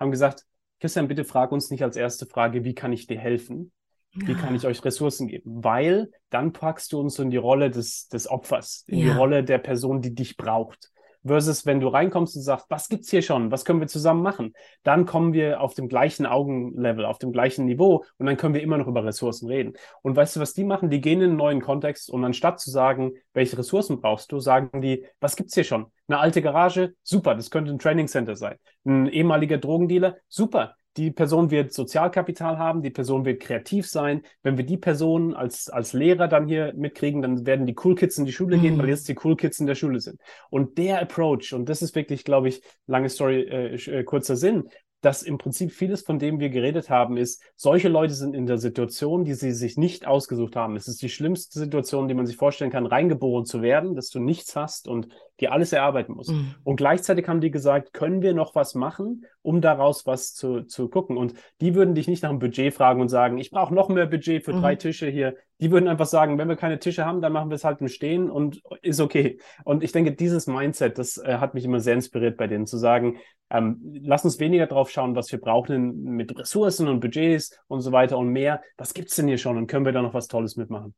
[0.00, 0.44] haben gesagt,
[0.80, 3.70] Christian, bitte frag uns nicht als erste Frage, wie kann ich dir helfen,
[4.12, 5.62] wie kann ich euch Ressourcen geben?
[5.62, 9.04] Weil dann packst du uns in die Rolle des, des Opfers, in ja.
[9.04, 10.90] die Rolle der Person, die dich braucht.
[11.24, 13.50] Versus, wenn du reinkommst und sagst, was gibt's hier schon?
[13.50, 14.54] Was können wir zusammen machen?
[14.82, 18.62] Dann kommen wir auf dem gleichen Augenlevel, auf dem gleichen Niveau und dann können wir
[18.62, 19.74] immer noch über Ressourcen reden.
[20.02, 20.88] Und weißt du, was die machen?
[20.88, 24.80] Die gehen in einen neuen Kontext und anstatt zu sagen, welche Ressourcen brauchst du, sagen
[24.80, 25.86] die, was gibt's hier schon?
[26.08, 26.94] Eine alte Garage?
[27.02, 28.56] Super, das könnte ein Training Center sein.
[28.84, 30.16] Ein ehemaliger Drogendealer?
[30.28, 34.22] Super, die Person wird Sozialkapital haben, die Person wird kreativ sein.
[34.42, 38.18] Wenn wir die Person als, als Lehrer dann hier mitkriegen, dann werden die Cool Kids
[38.18, 38.62] in die Schule mhm.
[38.62, 40.20] gehen, weil jetzt die Cool Kids in der Schule sind.
[40.50, 44.68] Und der Approach, und das ist wirklich, glaube ich, lange Story, äh, äh, kurzer Sinn,
[45.00, 48.58] dass im Prinzip vieles, von dem wir geredet haben, ist, solche Leute sind in der
[48.58, 50.76] Situation, die sie sich nicht ausgesucht haben.
[50.76, 54.20] Es ist die schlimmste Situation, die man sich vorstellen kann, reingeboren zu werden, dass du
[54.20, 55.08] nichts hast und
[55.40, 56.30] dir alles erarbeiten musst.
[56.30, 56.54] Mhm.
[56.64, 60.88] Und gleichzeitig haben die gesagt, können wir noch was machen, um daraus was zu, zu
[60.88, 61.16] gucken?
[61.16, 64.06] Und die würden dich nicht nach einem Budget fragen und sagen, ich brauche noch mehr
[64.06, 64.60] Budget für mhm.
[64.60, 65.34] drei Tische hier.
[65.60, 67.88] Die würden einfach sagen, wenn wir keine Tische haben, dann machen wir es halt im
[67.88, 69.38] Stehen und ist okay.
[69.64, 72.76] Und ich denke, dieses Mindset, das äh, hat mich immer sehr inspiriert bei denen, zu
[72.76, 73.18] sagen,
[73.50, 77.92] ähm, lass uns weniger drauf schauen, was wir brauchen mit Ressourcen und Budgets und so
[77.92, 78.62] weiter und mehr.
[78.76, 80.94] Was gibt's denn hier schon und können wir da noch was Tolles mitmachen?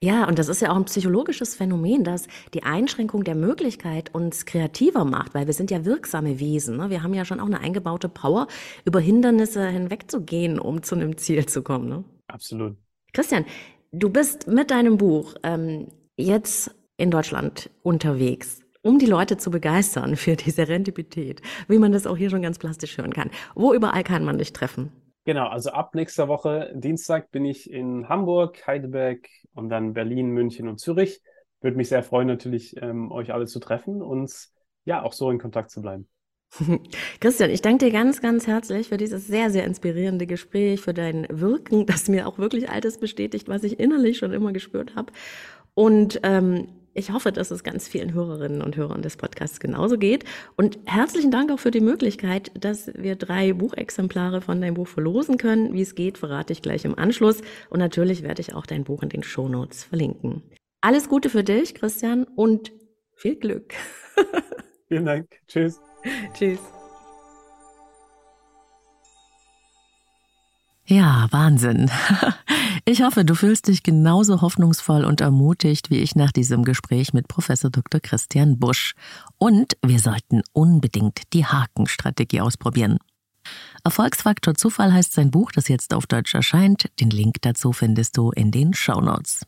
[0.00, 4.44] Ja, und das ist ja auch ein psychologisches Phänomen, dass die Einschränkung der Möglichkeit uns
[4.44, 6.76] kreativer macht, weil wir sind ja wirksame Wesen.
[6.76, 6.90] Ne?
[6.90, 8.46] Wir haben ja schon auch eine eingebaute Power,
[8.84, 11.88] über Hindernisse hinwegzugehen, um zu einem Ziel zu kommen.
[11.88, 12.04] Ne?
[12.28, 12.76] Absolut.
[13.12, 13.46] Christian,
[13.92, 20.16] du bist mit deinem Buch ähm, jetzt in Deutschland unterwegs um die Leute zu begeistern
[20.16, 23.30] für die Serendipität, wie man das auch hier schon ganz plastisch hören kann.
[23.54, 24.92] Wo überall kann man dich treffen?
[25.24, 30.68] Genau, also ab nächster Woche Dienstag bin ich in Hamburg, Heidelberg und dann Berlin, München
[30.68, 31.22] und Zürich.
[31.62, 34.30] Würde mich sehr freuen, natürlich ähm, euch alle zu treffen und
[34.84, 36.06] ja, auch so in Kontakt zu bleiben.
[37.20, 41.26] Christian, ich danke dir ganz, ganz herzlich für dieses sehr, sehr inspirierende Gespräch, für dein
[41.30, 45.10] Wirken, das mir auch wirklich Altes bestätigt, was ich innerlich schon immer gespürt habe.
[45.72, 50.24] Und ähm, ich hoffe, dass es ganz vielen Hörerinnen und Hörern des Podcasts genauso geht.
[50.56, 55.36] Und herzlichen Dank auch für die Möglichkeit, dass wir drei Buchexemplare von deinem Buch verlosen
[55.36, 55.72] können.
[55.74, 57.42] Wie es geht, verrate ich gleich im Anschluss.
[57.68, 60.42] Und natürlich werde ich auch dein Buch in den Shownotes verlinken.
[60.80, 62.72] Alles Gute für dich, Christian, und
[63.16, 63.74] viel Glück.
[64.88, 65.26] Vielen Dank.
[65.48, 65.80] Tschüss.
[66.34, 66.60] Tschüss.
[70.86, 71.90] Ja, Wahnsinn.
[72.86, 77.28] Ich hoffe, du fühlst dich genauso hoffnungsvoll und ermutigt wie ich nach diesem Gespräch mit
[77.28, 77.98] Professor Dr.
[77.98, 78.94] Christian Busch.
[79.38, 82.98] Und wir sollten unbedingt die Hakenstrategie ausprobieren.
[83.84, 86.90] Erfolgsfaktor Zufall heißt sein Buch, das jetzt auf Deutsch erscheint.
[87.00, 89.46] Den Link dazu findest du in den Show Notes.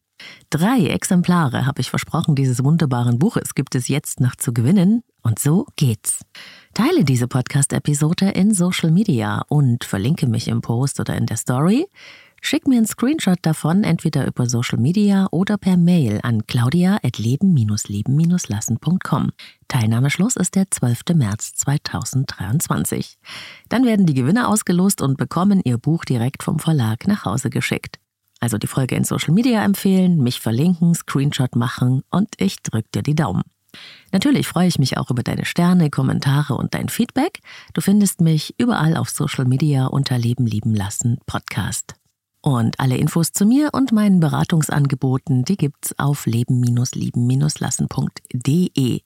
[0.50, 5.02] Drei Exemplare, habe ich versprochen, dieses wunderbaren Buches gibt es jetzt noch zu gewinnen.
[5.22, 6.20] Und so geht's.
[6.72, 11.88] Teile diese Podcast-Episode in Social Media und verlinke mich im Post oder in der Story.
[12.40, 19.32] Schick mir einen Screenshot davon entweder über Social Media oder per Mail an claudia.leben-leben-lassen.com.
[19.66, 21.00] Teilnahmeschluss ist der 12.
[21.14, 23.18] März 2023.
[23.68, 27.98] Dann werden die Gewinner ausgelost und bekommen ihr Buch direkt vom Verlag nach Hause geschickt.
[28.40, 33.02] Also die Folge in Social Media empfehlen, mich verlinken, Screenshot machen und ich drück dir
[33.02, 33.42] die Daumen.
[34.12, 37.40] Natürlich freue ich mich auch über deine Sterne, Kommentare und dein Feedback.
[37.74, 41.94] Du findest mich überall auf Social Media unter Leben lieben lassen Podcast.
[42.42, 49.00] Und alle Infos zu mir und meinen Beratungsangeboten, die gibt's auf leben-lieben-lassen.de.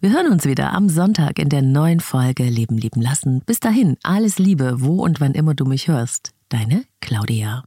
[0.00, 3.42] Wir hören uns wieder am Sonntag in der neuen Folge Leben lieben lassen.
[3.46, 6.32] Bis dahin, alles Liebe, wo und wann immer du mich hörst.
[6.48, 7.62] Deine Claudia.